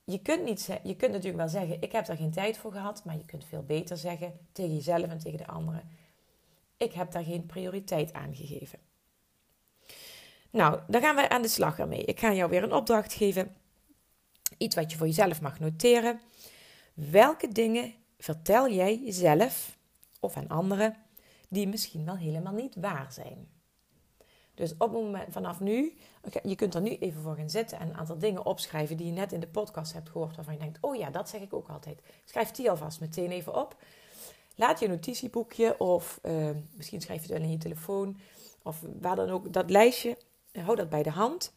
Je 0.05 0.19
kunt, 0.23 0.45
niet, 0.45 0.69
je 0.83 0.97
kunt 0.97 1.13
natuurlijk 1.13 1.37
wel 1.37 1.49
zeggen, 1.49 1.83
ik 1.83 1.93
heb 1.93 2.07
daar 2.07 2.17
geen 2.17 2.31
tijd 2.31 2.59
voor 2.59 2.73
gehad, 2.73 3.05
maar 3.05 3.17
je 3.17 3.25
kunt 3.25 3.45
veel 3.45 3.63
beter 3.63 3.97
zeggen 3.97 4.33
tegen 4.53 4.75
jezelf 4.75 5.09
en 5.09 5.19
tegen 5.19 5.39
de 5.39 5.47
anderen, 5.47 5.89
ik 6.77 6.93
heb 6.93 7.11
daar 7.11 7.25
geen 7.25 7.47
prioriteit 7.47 8.13
aan 8.13 8.35
gegeven. 8.35 8.79
Nou, 10.51 10.81
dan 10.89 11.01
gaan 11.01 11.17
we 11.17 11.29
aan 11.29 11.43
de 11.43 11.49
slag 11.49 11.79
ermee. 11.79 12.05
Ik 12.05 12.21
ga 12.21 12.33
jou 12.33 12.51
weer 12.51 12.63
een 12.63 12.73
opdracht 12.73 13.13
geven, 13.13 13.57
iets 14.59 14.75
wat 14.75 14.91
je 14.91 14.97
voor 14.97 15.07
jezelf 15.07 15.41
mag 15.41 15.61
noteren. 15.61 16.21
Welke 16.95 17.49
dingen 17.49 17.95
vertel 18.19 18.71
jij 18.71 19.01
jezelf 19.05 19.79
of 20.21 20.37
aan 20.37 20.49
anderen 20.49 20.97
die 21.49 21.69
misschien 21.69 22.05
wel 22.05 22.17
helemaal 22.17 22.53
niet 22.53 22.75
waar 22.75 23.13
zijn? 23.13 23.49
Dus 24.63 24.73
op 24.73 24.79
het 24.81 25.03
moment 25.03 25.33
vanaf 25.33 25.61
nu, 25.61 25.95
je 26.43 26.55
kunt 26.55 26.75
er 26.75 26.81
nu 26.81 26.97
even 26.97 27.23
voor 27.23 27.37
gaan 27.37 27.51
zitten 27.51 27.79
en 27.79 27.89
een 27.89 27.97
aantal 27.97 28.19
dingen 28.19 28.47
opschrijven 28.47 28.97
die 28.97 29.07
je 29.07 29.13
net 29.13 29.33
in 29.33 29.41
de 29.41 29.47
podcast 29.47 29.93
hebt 29.93 30.11
gehoord, 30.11 30.37
waarvan 30.37 30.55
je 30.55 30.61
denkt: 30.61 30.79
oh 30.81 30.97
ja, 30.97 31.11
dat 31.11 31.29
zeg 31.29 31.41
ik 31.41 31.53
ook 31.53 31.69
altijd. 31.69 32.03
Schrijf 32.25 32.51
die 32.51 32.71
alvast 32.71 33.01
meteen 33.01 33.31
even 33.31 33.55
op. 33.55 33.77
Laat 34.57 34.81
je 34.81 34.89
notitieboekje 34.89 35.79
of 35.79 36.21
uh, 36.23 36.51
misschien 36.75 37.01
schrijf 37.01 37.21
je 37.21 37.27
het 37.27 37.39
wel 37.39 37.47
in 37.47 37.53
je 37.53 37.59
telefoon 37.59 38.17
of 38.63 38.83
waar 39.01 39.17
dan 39.17 39.31
ook, 39.31 39.53
dat 39.53 39.71
lijstje, 39.71 40.19
hou 40.53 40.77
dat 40.77 40.89
bij 40.89 41.03
de 41.03 41.11
hand. 41.11 41.55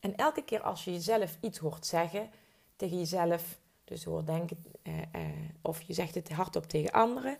En 0.00 0.16
elke 0.16 0.44
keer 0.44 0.60
als 0.60 0.84
je 0.84 0.92
jezelf 0.92 1.36
iets 1.40 1.58
hoort 1.58 1.86
zeggen 1.86 2.30
tegen 2.76 2.98
jezelf, 2.98 3.58
dus 3.84 4.04
hoort 4.04 4.26
denken, 4.26 4.64
uh, 4.82 4.94
uh, 4.96 5.22
of 5.62 5.82
je 5.82 5.92
zegt 5.92 6.14
het 6.14 6.32
hardop 6.32 6.66
tegen 6.66 6.90
anderen, 6.90 7.38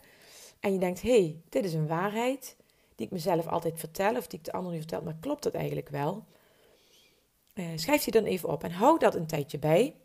en 0.59 0.73
je 0.73 0.79
denkt: 0.79 1.01
hé, 1.01 1.09
hey, 1.09 1.41
dit 1.49 1.65
is 1.65 1.73
een 1.73 1.87
waarheid 1.87 2.55
die 2.97 3.05
ik 3.05 3.11
mezelf 3.11 3.47
altijd 3.47 3.79
vertel, 3.79 4.15
of 4.15 4.27
die 4.27 4.39
ik 4.39 4.45
de 4.45 4.51
ander 4.51 4.71
nu 4.71 4.77
vertel, 4.77 5.01
maar 5.01 5.17
klopt 5.19 5.43
dat 5.43 5.53
eigenlijk 5.53 5.89
wel? 5.89 6.25
Uh, 7.53 7.65
schrijf 7.75 8.03
die 8.03 8.13
dan 8.13 8.23
even 8.23 8.49
op 8.49 8.63
en 8.63 8.71
hou 8.71 8.99
dat 8.99 9.15
een 9.15 9.27
tijdje 9.27 9.59
bij. 9.59 9.95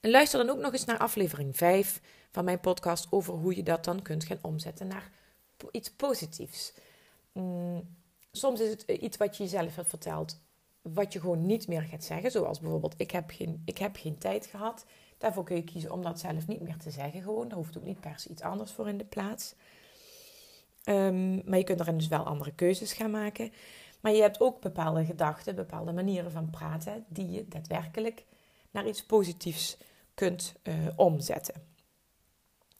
En 0.00 0.10
luister 0.10 0.38
dan 0.46 0.56
ook 0.56 0.62
nog 0.62 0.72
eens 0.72 0.84
naar 0.84 0.98
aflevering 0.98 1.56
5 1.56 2.00
van 2.30 2.44
mijn 2.44 2.60
podcast 2.60 3.06
over 3.10 3.34
hoe 3.34 3.56
je 3.56 3.62
dat 3.62 3.84
dan 3.84 4.02
kunt 4.02 4.24
gaan 4.24 4.38
omzetten 4.42 4.86
naar 4.86 5.10
iets 5.70 5.90
positiefs. 5.90 6.72
Mm, 7.32 7.96
soms 8.32 8.60
is 8.60 8.70
het 8.70 8.82
iets 8.82 9.16
wat 9.16 9.36
je 9.36 9.42
jezelf 9.42 9.76
hebt 9.76 9.88
verteld, 9.88 10.40
wat 10.82 11.12
je 11.12 11.20
gewoon 11.20 11.46
niet 11.46 11.68
meer 11.68 11.82
gaat 11.82 12.04
zeggen. 12.04 12.30
Zoals 12.30 12.60
bijvoorbeeld, 12.60 12.94
ik 12.96 13.10
heb 13.10 13.30
geen, 13.30 13.62
ik 13.64 13.78
heb 13.78 13.96
geen 13.96 14.18
tijd 14.18 14.46
gehad. 14.46 14.84
Daarvoor 15.18 15.44
kun 15.44 15.56
je 15.56 15.64
kiezen 15.64 15.90
om 15.90 16.02
dat 16.02 16.20
zelf 16.20 16.46
niet 16.46 16.60
meer 16.60 16.76
te 16.76 16.90
zeggen. 16.90 17.22
Gewoon. 17.22 17.48
Daar 17.48 17.56
hoeft 17.56 17.78
ook 17.78 17.84
niet 17.84 18.00
per 18.00 18.18
se 18.18 18.28
iets 18.28 18.42
anders 18.42 18.72
voor 18.72 18.88
in 18.88 18.98
de 18.98 19.04
plaats. 19.04 19.54
Um, 20.84 21.42
maar 21.44 21.58
je 21.58 21.64
kunt 21.64 21.80
erin 21.80 21.98
dus 21.98 22.08
wel 22.08 22.24
andere 22.24 22.52
keuzes 22.52 22.92
gaan 22.92 23.10
maken. 23.10 23.52
Maar 24.00 24.12
je 24.12 24.20
hebt 24.20 24.40
ook 24.40 24.60
bepaalde 24.60 25.04
gedachten, 25.04 25.54
bepaalde 25.54 25.92
manieren 25.92 26.30
van 26.30 26.50
praten, 26.50 27.04
die 27.08 27.30
je 27.30 27.48
daadwerkelijk 27.48 28.24
naar 28.70 28.86
iets 28.86 29.04
positiefs 29.04 29.76
kunt 30.14 30.54
uh, 30.62 30.74
omzetten. 30.96 31.54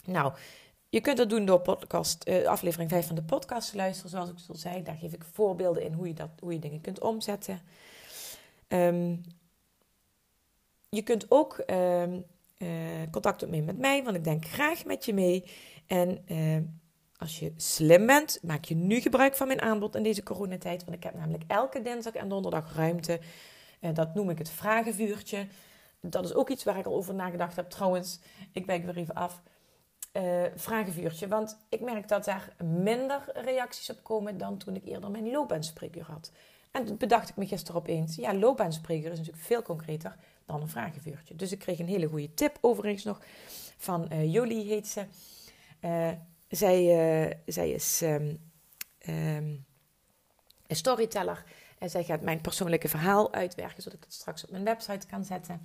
Nou, 0.05 0.33
je 0.89 1.01
kunt 1.01 1.17
dat 1.17 1.31
doen 1.31 1.45
door 1.45 1.61
podcast, 1.61 2.29
uh, 2.29 2.47
aflevering 2.47 2.91
5 2.91 3.07
van 3.07 3.15
de 3.15 3.23
podcast 3.23 3.71
te 3.71 3.77
luisteren, 3.77 4.11
zoals 4.11 4.31
ik 4.31 4.37
al 4.49 4.55
zei. 4.55 4.83
Daar 4.83 4.97
geef 4.97 5.13
ik 5.13 5.25
voorbeelden 5.33 5.83
in 5.83 5.93
hoe 5.93 6.09
je, 6.09 6.15
dat, 6.15 6.31
hoe 6.41 6.53
je 6.53 6.59
dingen 6.59 6.81
kunt 6.81 7.01
omzetten. 7.01 7.61
Um, 8.69 9.23
je 10.89 11.03
kunt 11.03 11.27
ook 11.29 11.63
uh, 11.67 12.05
contact 13.11 13.43
opnemen 13.43 13.67
met 13.67 13.79
mij, 13.79 14.05
want 14.05 14.17
ik 14.17 14.25
denk 14.25 14.47
graag 14.47 14.85
met 14.85 15.05
je 15.05 15.15
mee. 15.15 15.45
En 15.87 16.25
als 17.23 17.39
je 17.39 17.53
slim 17.57 18.07
bent, 18.07 18.39
maak 18.43 18.65
je 18.65 18.75
nu 18.75 19.01
gebruik 19.01 19.37
van 19.37 19.47
mijn 19.47 19.63
aanbod 19.63 19.97
in 19.97 20.03
deze 20.03 20.23
coronatijd. 20.23 20.85
Want 20.85 20.97
ik 20.97 21.03
heb 21.03 21.15
namelijk 21.15 21.45
elke 21.47 21.83
dinsdag 21.83 22.15
en 22.15 22.29
donderdag 22.29 22.75
ruimte. 22.77 23.21
En 23.81 23.95
dat 23.95 24.15
noem 24.15 24.31
ik 24.31 24.39
het 24.39 24.51
vragenvuurtje. 24.51 25.47
Dat 26.01 26.25
is 26.25 26.35
ook 26.35 26.49
iets 26.49 26.65
waar 26.65 26.79
ik 26.79 26.87
al 26.87 26.95
over 26.95 27.15
nagedacht 27.15 27.57
heb. 27.57 27.71
Trouwens, 27.71 28.21
ik 28.53 28.67
wijk 28.67 28.85
weer 28.85 28.97
even 28.97 29.15
af. 29.15 29.43
Uh, 30.13 30.43
vragenvuurtje. 30.55 31.29
Want 31.29 31.59
ik 31.69 31.81
merk 31.81 32.09
dat 32.09 32.25
daar 32.25 32.57
minder 32.65 33.23
reacties 33.35 33.91
op 33.91 34.03
komen 34.03 34.39
dan 34.39 34.57
toen 34.57 34.77
ik 34.77 34.85
eerder 34.85 35.11
mijn 35.11 35.31
loopbaanspreker 35.31 36.03
had. 36.03 36.33
En 36.71 36.85
toen 36.85 36.97
bedacht 36.97 37.29
ik 37.29 37.37
me 37.37 37.47
gisteren 37.47 37.81
opeens. 37.81 38.17
Ja, 38.17 38.35
loopbaanspreker 38.35 39.13
is 39.13 39.19
natuurlijk 39.19 39.45
veel 39.45 39.63
concreter 39.63 40.17
dan 40.47 40.61
een 40.61 40.69
vragenvuurtje. 40.69 41.37
Dus 41.37 41.53
ik 41.53 41.59
kreeg 41.59 41.79
een 41.79 41.89
hele 41.89 42.07
goede 42.07 42.35
tip 42.35 42.59
overigens 42.61 43.05
nog 43.05 43.21
van 43.77 44.09
uh, 44.13 44.33
Jolie 44.33 44.67
heet 44.67 44.89
ze. 44.89 45.07
Zij, 46.57 46.83
uh, 47.27 47.33
zij 47.47 47.71
is 47.71 48.01
um, 48.03 48.53
um, 49.09 49.65
een 50.67 50.77
storyteller 50.77 51.45
en 51.79 51.91
zij 51.91 52.05
gaat 52.05 52.21
mijn 52.21 52.41
persoonlijke 52.41 52.89
verhaal 52.89 53.33
uitwerken, 53.33 53.83
zodat 53.83 53.99
ik 53.99 54.05
het 54.05 54.15
straks 54.15 54.45
op 54.45 54.51
mijn 54.51 54.65
website 54.65 55.07
kan 55.07 55.25
zetten. 55.25 55.63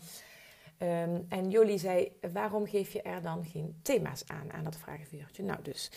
Um, 0.80 1.26
en 1.30 1.50
Jolie 1.50 1.78
zei, 1.78 2.12
waarom 2.32 2.68
geef 2.68 2.94
je 2.94 3.02
er 3.02 3.22
dan 3.22 3.46
geen 3.46 3.80
thema's 3.82 4.24
aan, 4.28 4.54
aan 4.54 4.64
dat 4.64 4.78
vragenvuurtje? 4.78 5.44
Nou, 5.44 5.62
dus 5.62 5.92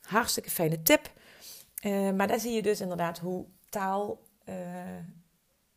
hartstikke 0.00 0.50
fijne 0.50 0.82
tip. 0.82 1.10
Uh, 1.84 2.10
maar 2.10 2.28
daar 2.28 2.40
zie 2.40 2.52
je 2.52 2.62
dus 2.62 2.80
inderdaad 2.80 3.18
hoe 3.18 3.46
taal, 3.68 4.20
uh, 4.48 4.56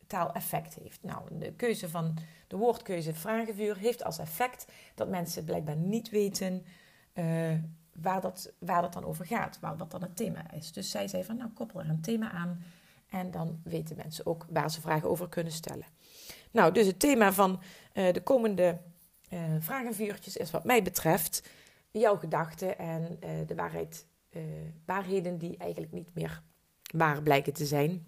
taal 0.06 0.32
effect 0.32 0.74
heeft. 0.74 1.02
Nou, 1.02 1.38
de 1.38 1.52
keuze 1.52 1.88
van 1.88 2.18
de 2.46 2.56
woordkeuze 2.56 3.14
vragenvuur 3.14 3.76
heeft 3.76 4.04
als 4.04 4.18
effect 4.18 4.66
dat 4.94 5.08
mensen 5.08 5.44
blijkbaar 5.44 5.76
niet 5.76 6.08
weten 6.08 6.64
waar, 8.00 8.20
dat, 8.20 8.52
waar 8.58 8.82
dat 8.82 8.92
dan 8.92 9.04
over 9.04 9.26
gaat, 9.26 9.58
waar 9.60 9.76
dat 9.76 9.90
dan 9.90 10.02
het 10.02 10.16
thema 10.16 10.52
is. 10.52 10.72
Dus 10.72 10.90
zij 10.90 11.08
zei 11.08 11.24
van, 11.24 11.36
nou 11.36 11.50
koppel 11.50 11.80
er 11.80 11.88
een 11.88 12.00
thema 12.00 12.30
aan 12.30 12.62
en 13.10 13.30
dan 13.30 13.60
weten 13.64 13.96
mensen 13.96 14.26
ook 14.26 14.46
waar 14.48 14.70
ze 14.70 14.80
vragen 14.80 15.08
over 15.08 15.28
kunnen 15.28 15.52
stellen. 15.52 15.86
Nou, 16.50 16.72
dus 16.72 16.86
het 16.86 17.00
thema 17.00 17.32
van 17.32 17.60
uh, 17.94 18.12
de 18.12 18.22
komende 18.22 18.78
uh, 19.32 19.40
vragenvuurtjes 19.58 20.36
is 20.36 20.50
wat 20.50 20.64
mij 20.64 20.82
betreft 20.82 21.48
jouw 21.90 22.16
gedachten 22.16 22.78
en 22.78 23.18
de 23.46 23.54
waarheid, 23.54 24.06
waarheden 24.84 25.38
die 25.38 25.56
eigenlijk 25.56 25.92
niet 25.92 26.14
meer 26.14 26.42
waar 26.92 27.22
blijken 27.22 27.52
te 27.52 27.66
zijn. 27.66 28.06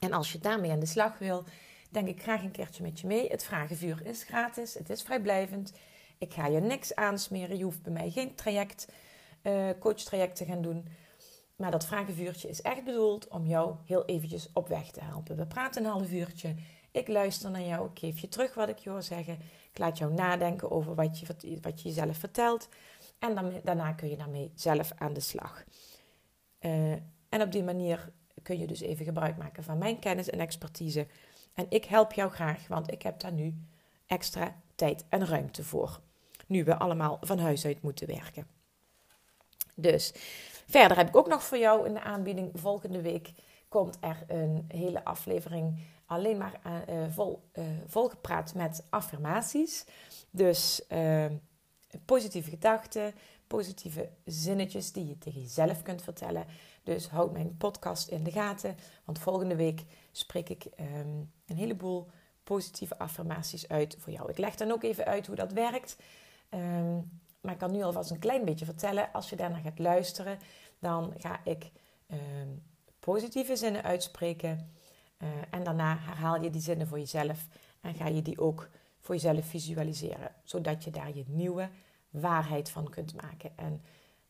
En 0.00 0.12
als 0.12 0.32
je 0.32 0.38
daarmee 0.38 0.70
aan 0.70 0.80
de 0.80 0.86
slag 0.86 1.18
wil, 1.18 1.44
denk 1.90 2.08
ik 2.08 2.22
graag 2.22 2.42
een 2.42 2.50
keertje 2.50 2.82
met 2.82 3.00
je 3.00 3.06
mee. 3.06 3.28
Het 3.28 3.44
vragenvuur 3.44 4.06
is 4.06 4.22
gratis, 4.22 4.74
het 4.74 4.90
is 4.90 5.02
vrijblijvend. 5.02 5.72
Ik 6.18 6.34
ga 6.34 6.46
je 6.46 6.60
niks 6.60 6.94
aansmeren. 6.94 7.56
Je 7.56 7.64
hoeft 7.64 7.82
bij 7.82 7.92
mij 7.92 8.10
geen 8.10 8.34
traject, 8.34 8.86
uh, 9.42 9.68
coachtraject 9.78 10.36
te 10.36 10.44
gaan 10.44 10.62
doen. 10.62 10.88
Maar 11.56 11.70
dat 11.70 11.86
vragenvuurtje 11.86 12.48
is 12.48 12.62
echt 12.62 12.84
bedoeld 12.84 13.28
om 13.28 13.46
jou 13.46 13.74
heel 13.84 14.04
eventjes 14.04 14.48
op 14.52 14.68
weg 14.68 14.90
te 14.90 15.00
helpen. 15.02 15.36
We 15.36 15.46
praten 15.46 15.84
een 15.84 15.90
half 15.90 16.10
uurtje. 16.10 16.54
Ik 16.90 17.08
luister 17.08 17.50
naar 17.50 17.62
jou. 17.62 17.90
Ik 17.90 17.98
geef 17.98 18.18
je 18.18 18.28
terug 18.28 18.54
wat 18.54 18.68
ik 18.68 18.78
je 18.78 18.90
hoor 18.90 19.02
zeggen. 19.02 19.38
Ik 19.72 19.78
laat 19.78 19.98
jou 19.98 20.12
nadenken 20.12 20.70
over 20.70 20.94
wat 20.94 21.18
je, 21.18 21.26
wat 21.60 21.82
je 21.82 21.88
jezelf 21.88 22.16
vertelt. 22.16 22.68
En 23.18 23.34
dan, 23.34 23.52
daarna 23.64 23.92
kun 23.92 24.08
je 24.08 24.16
daarmee 24.16 24.52
zelf 24.54 24.92
aan 24.96 25.12
de 25.12 25.20
slag. 25.20 25.64
Uh, 26.60 26.92
en 27.28 27.42
op 27.42 27.52
die 27.52 27.62
manier 27.62 28.12
kun 28.42 28.58
je 28.58 28.66
dus 28.66 28.80
even 28.80 29.04
gebruik 29.04 29.36
maken 29.36 29.62
van 29.62 29.78
mijn 29.78 29.98
kennis 29.98 30.30
en 30.30 30.40
expertise. 30.40 31.06
En 31.54 31.66
ik 31.68 31.84
help 31.84 32.12
jou 32.12 32.30
graag, 32.30 32.68
want 32.68 32.92
ik 32.92 33.02
heb 33.02 33.20
daar 33.20 33.32
nu 33.32 33.54
extra 34.06 34.60
tijd 34.74 35.04
en 35.08 35.26
ruimte 35.26 35.64
voor. 35.64 36.00
Nu 36.46 36.64
we 36.64 36.76
allemaal 36.76 37.18
van 37.20 37.38
huis 37.38 37.64
uit 37.64 37.82
moeten 37.82 38.06
werken. 38.06 38.46
Dus 39.74 40.12
verder 40.66 40.96
heb 40.96 41.08
ik 41.08 41.16
ook 41.16 41.28
nog 41.28 41.44
voor 41.44 41.58
jou 41.58 41.86
in 41.86 41.94
de 41.94 42.00
aanbieding. 42.00 42.50
Volgende 42.54 43.00
week 43.00 43.32
komt 43.68 43.98
er 44.00 44.24
een 44.26 44.64
hele 44.68 45.04
aflevering 45.04 45.78
alleen 46.06 46.36
maar 46.38 46.60
uh, 46.66 47.04
vol, 47.10 47.42
uh, 47.54 47.64
volgepraat 47.86 48.54
met 48.54 48.84
affirmaties. 48.90 49.84
Dus 50.30 50.82
positieve 52.04 52.50
gedachten, 52.50 53.14
positieve 53.46 54.08
zinnetjes 54.24 54.92
die 54.92 55.06
je 55.06 55.18
tegen 55.18 55.40
jezelf 55.40 55.82
kunt 55.82 56.02
vertellen. 56.02 56.46
Dus 56.82 57.08
houd 57.08 57.32
mijn 57.32 57.56
podcast 57.56 58.08
in 58.08 58.24
de 58.24 58.30
gaten, 58.30 58.76
want 59.04 59.18
volgende 59.18 59.56
week 59.56 59.84
spreek 60.12 60.48
ik 60.48 60.64
um, 60.64 61.32
een 61.46 61.56
heleboel 61.56 62.08
positieve 62.44 62.98
affirmaties 62.98 63.68
uit 63.68 63.96
voor 63.98 64.12
jou. 64.12 64.30
Ik 64.30 64.38
leg 64.38 64.54
dan 64.54 64.70
ook 64.70 64.82
even 64.82 65.04
uit 65.04 65.26
hoe 65.26 65.36
dat 65.36 65.52
werkt. 65.52 65.96
Um, 66.50 67.20
maar 67.42 67.52
ik 67.52 67.58
kan 67.58 67.70
nu 67.70 67.82
alvast 67.82 68.10
een 68.10 68.18
klein 68.18 68.44
beetje 68.44 68.64
vertellen. 68.64 69.12
Als 69.12 69.30
je 69.30 69.36
daarna 69.36 69.58
gaat 69.58 69.78
luisteren, 69.78 70.38
dan 70.78 71.14
ga 71.16 71.40
ik 71.44 71.70
um, 72.12 72.62
positieve 73.00 73.56
zinnen 73.56 73.82
uitspreken. 73.82 74.70
Uh, 75.18 75.28
en 75.50 75.64
daarna 75.64 75.98
herhaal 75.98 76.42
je 76.42 76.50
die 76.50 76.60
zinnen 76.60 76.86
voor 76.86 76.98
jezelf 76.98 77.46
en 77.80 77.94
ga 77.94 78.06
je 78.06 78.22
die 78.22 78.40
ook 78.40 78.68
voor 79.00 79.14
jezelf 79.14 79.46
visualiseren, 79.46 80.34
zodat 80.44 80.84
je 80.84 80.90
daar 80.90 81.16
je 81.16 81.24
nieuwe 81.26 81.68
waarheid 82.10 82.70
van 82.70 82.90
kunt 82.90 83.22
maken. 83.22 83.50
En 83.56 83.82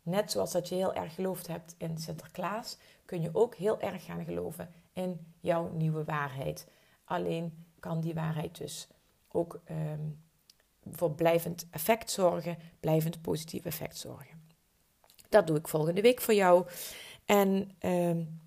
net 0.03 0.31
zoals 0.31 0.53
dat 0.53 0.69
je 0.69 0.75
heel 0.75 0.95
erg 0.95 1.15
geloofd 1.15 1.47
hebt 1.47 1.75
in 1.79 1.99
Sinterklaas, 1.99 2.79
kun 3.05 3.21
je 3.21 3.31
ook 3.33 3.55
heel 3.55 3.81
erg 3.81 4.05
gaan 4.05 4.25
geloven 4.25 4.73
in 4.93 5.27
jouw 5.41 5.71
nieuwe 5.73 6.05
waarheid. 6.05 6.69
Alleen 7.05 7.67
kan 7.81 8.01
die 8.01 8.15
waarheid 8.15 8.59
dus 8.59 8.89
ook 9.29 9.61
um, 9.71 10.22
voor 10.91 11.11
blijvend 11.11 11.67
effect 11.71 12.11
zorgen, 12.11 12.59
blijvend 12.81 13.23
positief 13.23 13.65
effect 13.65 13.97
zorgen. 13.97 14.41
Dat 15.29 15.47
doe 15.47 15.57
ik 15.57 15.69
volgende 15.69 16.01
week 16.01 16.21
voor 16.21 16.35
jou. 16.35 16.67
En 17.25 17.71
um, 17.81 18.41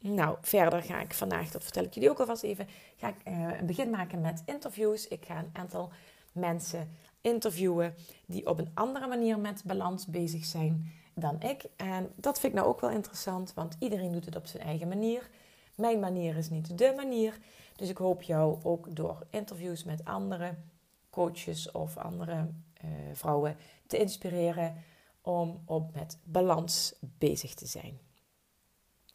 nou, 0.00 0.36
verder 0.40 0.82
ga 0.82 1.00
ik 1.00 1.14
vandaag, 1.14 1.50
dat 1.50 1.62
vertel 1.62 1.84
ik 1.84 1.94
jullie 1.94 2.10
ook 2.10 2.20
alvast 2.20 2.42
even, 2.42 2.68
ga 2.96 3.08
ik 3.08 3.16
uh, 3.28 3.58
een 3.60 3.66
begin 3.66 3.90
maken 3.90 4.20
met 4.20 4.42
interviews. 4.46 5.08
Ik 5.08 5.24
ga 5.24 5.38
een 5.38 5.50
aantal 5.52 5.92
mensen 6.32 6.96
interviewen 7.20 7.94
die 8.26 8.46
op 8.46 8.58
een 8.58 8.70
andere 8.74 9.06
manier 9.06 9.38
met 9.38 9.62
balans 9.64 10.06
bezig 10.06 10.44
zijn 10.44 10.92
dan 11.14 11.40
ik. 11.40 11.64
En 11.76 12.12
dat 12.16 12.40
vind 12.40 12.52
ik 12.52 12.58
nou 12.58 12.70
ook 12.70 12.80
wel 12.80 12.90
interessant, 12.90 13.54
want 13.54 13.76
iedereen 13.78 14.12
doet 14.12 14.24
het 14.24 14.36
op 14.36 14.46
zijn 14.46 14.62
eigen 14.62 14.88
manier. 14.88 15.30
Mijn 15.74 16.00
manier 16.00 16.36
is 16.36 16.50
niet 16.50 16.78
de 16.78 16.92
manier. 16.96 17.38
Dus 17.76 17.88
ik 17.88 17.96
hoop 17.96 18.22
jou 18.22 18.58
ook 18.62 18.96
door 18.96 19.26
interviews 19.30 19.84
met 19.84 20.04
andere 20.04 20.54
coaches 21.10 21.70
of 21.70 21.96
andere 21.96 22.34
uh, 22.84 22.90
vrouwen 23.12 23.56
te 23.86 23.98
inspireren 23.98 24.84
om 25.20 25.62
op 25.64 25.94
met 25.94 26.18
balans 26.24 26.94
bezig 27.00 27.54
te 27.54 27.66
zijn. 27.66 27.98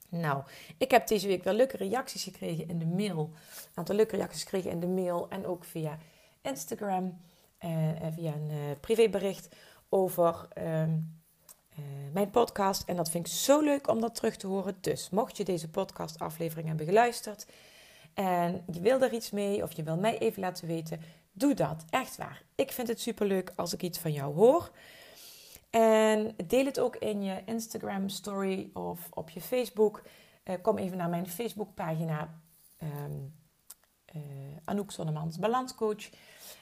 Nou, 0.09 0.43
ik 0.77 0.91
heb 0.91 1.07
deze 1.07 1.27
week 1.27 1.43
wel 1.43 1.53
leuke 1.53 1.77
reacties 1.77 2.23
gekregen 2.23 2.67
in 2.67 2.79
de 2.79 2.85
mail. 2.85 3.19
Een 3.19 3.71
aantal 3.73 3.95
leuke 3.95 4.15
reacties 4.15 4.43
gekregen 4.43 4.71
in 4.71 4.79
de 4.79 4.87
mail 4.87 5.29
en 5.29 5.45
ook 5.45 5.63
via 5.63 5.97
Instagram. 6.41 7.21
Uh, 7.65 7.89
via 8.15 8.33
een 8.33 8.49
uh, 8.49 8.57
privébericht 8.79 9.55
over 9.89 10.47
uh, 10.57 10.83
mijn 12.13 12.29
podcast. 12.29 12.83
En 12.87 12.95
dat 12.95 13.09
vind 13.09 13.27
ik 13.27 13.33
zo 13.33 13.61
leuk 13.61 13.87
om 13.87 14.01
dat 14.01 14.15
terug 14.15 14.35
te 14.35 14.47
horen. 14.47 14.77
Dus 14.81 15.09
mocht 15.09 15.37
je 15.37 15.43
deze 15.43 15.69
podcastaflevering 15.69 16.67
hebben 16.67 16.85
geluisterd 16.85 17.45
en 18.13 18.63
je 18.71 18.79
wil 18.79 19.01
er 19.01 19.13
iets 19.13 19.31
mee 19.31 19.63
of 19.63 19.71
je 19.71 19.83
wil 19.83 19.97
mij 19.97 20.17
even 20.17 20.41
laten 20.41 20.67
weten, 20.67 21.01
doe 21.33 21.53
dat. 21.53 21.85
Echt 21.89 22.17
waar. 22.17 22.43
Ik 22.55 22.71
vind 22.71 22.87
het 22.87 22.99
super 23.01 23.25
leuk 23.25 23.53
als 23.55 23.73
ik 23.73 23.81
iets 23.81 23.99
van 23.99 24.11
jou 24.11 24.35
hoor. 24.35 24.71
En 25.69 26.35
deel 26.47 26.65
het 26.65 26.79
ook 26.79 26.95
in 26.95 27.23
je 27.23 27.41
Instagram 27.45 28.09
story 28.09 28.69
of 28.73 29.07
op 29.09 29.29
je 29.29 29.41
Facebook. 29.41 30.01
Uh, 30.43 30.55
kom 30.61 30.77
even 30.77 30.97
naar 30.97 31.09
mijn 31.09 31.29
Facebookpagina 31.29 32.41
um, 32.83 33.35
uh, 34.15 34.21
Anouk 34.65 34.91
Zonnemans 34.91 35.39
Balanscoach. 35.39 36.09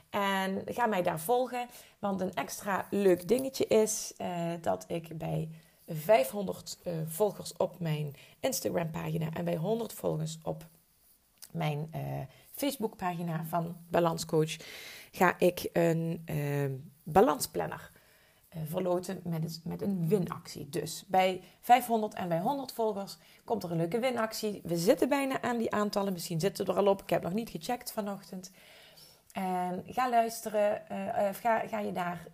En 0.10 0.62
ga 0.66 0.86
mij 0.86 1.02
daar 1.02 1.20
volgen. 1.20 1.68
Want 2.00 2.22
een 2.22 2.34
extra 2.34 2.88
leuk 2.90 3.28
dingetje 3.28 3.66
is 3.66 4.14
uh, 4.18 4.52
dat 4.62 4.86
ik 4.88 5.18
bij 5.18 5.50
500 5.88 6.78
volgers 7.06 7.58
op 7.58 7.80
mijn 7.80 8.16
Instagram 8.40 8.92
pagina 8.92 9.30
en 9.34 9.46
bij 9.46 9.56
100 9.56 9.94
volgers 9.94 10.38
op 10.44 10.66
mijn 11.54 11.90
Facebookpagina 12.52 13.46
van 13.46 13.78
Balanscoach 13.90 14.58
ga 15.12 15.36
ik 15.40 15.70
een 15.74 16.26
balansplanner 17.04 17.92
uh, 18.56 18.62
verloten 18.66 19.22
met, 19.24 19.62
met 19.64 19.82
een 19.82 20.08
winactie. 20.08 20.70
Dus 20.70 21.04
bij 21.08 21.42
500 21.60 22.14
en 22.14 22.30
bij 22.30 22.40
100 22.40 22.72
volgers 22.72 23.18
komt 23.44 23.64
er 23.64 23.72
een 23.72 23.78
leuke 23.78 24.00
winactie. 24.00 24.62
We 24.64 24.78
zitten 24.78 25.10
bijna 25.10 25.42
aan 25.42 25.58
die 25.58 25.72
aantallen. 25.72 26.14
Misschien 26.14 26.40
zitten 26.40 26.66
we 26.66 26.72
er 26.72 26.78
al 26.78 26.88
op. 26.88 27.02
Ik 27.02 27.10
heb 27.10 27.22
nog 27.22 27.34
niet 27.34 27.50
gecheckt 27.50 27.92
vanochtend. 27.92 28.52
En 29.32 29.84
ga 29.86 30.10
luisteren. 30.10 30.82
Uh, 30.92 30.98
ga, 31.34 31.60
ga, 31.68 31.80
je 31.80 31.92
daar, 31.92 32.28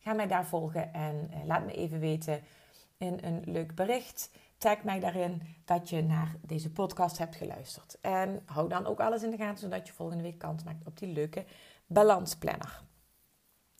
ga 0.00 0.12
mij 0.12 0.26
daar 0.26 0.46
volgen. 0.46 0.94
En 0.94 1.30
laat 1.46 1.66
me 1.66 1.72
even 1.72 2.00
weten 2.00 2.40
in 2.96 3.18
een 3.22 3.42
leuk 3.44 3.74
bericht. 3.74 4.30
Tag 4.62 4.82
mij 4.82 5.00
daarin 5.00 5.42
dat 5.64 5.88
je 5.88 6.02
naar 6.02 6.36
deze 6.40 6.70
podcast 6.70 7.18
hebt 7.18 7.36
geluisterd. 7.36 7.98
En 8.00 8.42
hou 8.46 8.68
dan 8.68 8.86
ook 8.86 9.00
alles 9.00 9.22
in 9.22 9.30
de 9.30 9.36
gaten, 9.36 9.58
zodat 9.58 9.86
je 9.86 9.92
volgende 9.92 10.22
week 10.22 10.38
kans 10.38 10.64
maakt 10.64 10.86
op 10.86 10.98
die 10.98 11.08
leuke 11.08 11.44
balansplanner. 11.86 12.82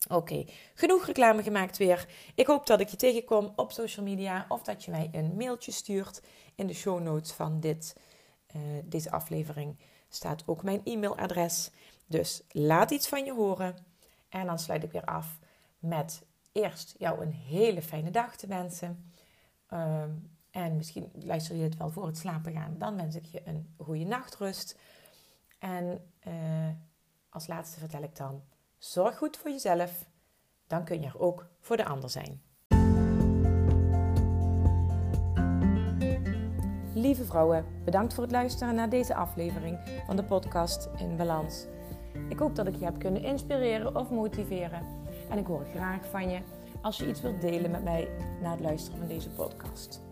Oké, 0.09 0.45
genoeg 0.75 1.07
reclame 1.07 1.43
gemaakt 1.43 1.77
weer. 1.77 2.09
Ik 2.35 2.47
hoop 2.47 2.67
dat 2.67 2.81
ik 2.81 2.89
je 2.89 2.97
tegenkom 2.97 3.53
op 3.57 3.73
social 3.73 4.05
media 4.05 4.47
of 4.49 4.63
dat 4.63 4.85
je 4.85 4.91
mij 4.91 5.09
een 5.13 5.37
mailtje 5.37 5.73
stuurt. 5.73 6.23
In 6.55 6.67
de 6.67 6.75
show 6.75 7.01
notes 7.01 7.33
van 7.33 7.61
dit, 7.61 7.97
uh, 8.57 8.63
deze 8.85 9.11
aflevering 9.11 9.79
staat 10.09 10.43
ook 10.47 10.63
mijn 10.63 10.81
e-mailadres. 10.85 11.71
Dus 12.07 12.43
laat 12.49 12.91
iets 12.91 13.09
van 13.09 13.25
je 13.25 13.33
horen. 13.33 13.77
En 14.29 14.47
dan 14.47 14.59
sluit 14.59 14.83
ik 14.83 14.93
weer 14.93 15.05
af 15.05 15.39
met 15.79 16.23
eerst 16.53 16.95
jou 16.99 17.23
een 17.23 17.33
hele 17.33 17.83
fijne 17.83 18.11
dag 18.11 18.37
te 18.37 18.47
wensen. 18.47 19.13
Uh, 19.71 20.05
en 20.53 20.77
misschien 20.77 21.11
luister 21.15 21.57
je 21.57 21.63
het 21.63 21.77
wel 21.77 21.91
voor 21.91 22.07
het 22.07 22.19
slapen 22.19 22.53
gaan. 22.53 22.79
Dan 22.79 22.97
wens 22.97 23.15
ik 23.15 23.25
je 23.25 23.43
een 23.45 23.75
goede 23.77 24.05
nachtrust. 24.05 24.79
En 25.59 26.11
uh, 26.29 26.35
als 27.29 27.47
laatste 27.47 27.79
vertel 27.79 28.03
ik 28.03 28.17
dan 28.17 28.43
Zorg 28.83 29.17
goed 29.17 29.37
voor 29.37 29.51
jezelf, 29.51 30.07
dan 30.67 30.85
kun 30.85 31.01
je 31.01 31.07
er 31.07 31.21
ook 31.21 31.47
voor 31.61 31.77
de 31.77 31.85
ander 31.85 32.11
zijn. 32.11 32.43
Lieve 36.95 37.25
vrouwen, 37.25 37.67
bedankt 37.85 38.15
voor 38.15 38.23
het 38.23 38.33
luisteren 38.33 38.75
naar 38.75 38.89
deze 38.89 39.15
aflevering 39.15 40.03
van 40.07 40.17
de 40.17 40.25
podcast 40.25 40.89
In 40.97 41.17
Balans. 41.17 41.67
Ik 42.29 42.39
hoop 42.39 42.55
dat 42.55 42.67
ik 42.67 42.77
je 42.77 42.85
heb 42.85 42.99
kunnen 42.99 43.23
inspireren 43.23 43.97
of 43.97 44.11
motiveren. 44.11 44.83
En 45.31 45.39
ik 45.39 45.47
hoor 45.47 45.65
graag 45.75 46.07
van 46.07 46.31
je 46.31 46.41
als 46.81 46.97
je 46.97 47.09
iets 47.09 47.21
wilt 47.21 47.41
delen 47.41 47.71
met 47.71 47.85
mij 47.85 48.09
na 48.41 48.51
het 48.51 48.61
luisteren 48.61 48.99
van 48.99 49.09
deze 49.09 49.31
podcast. 49.31 50.12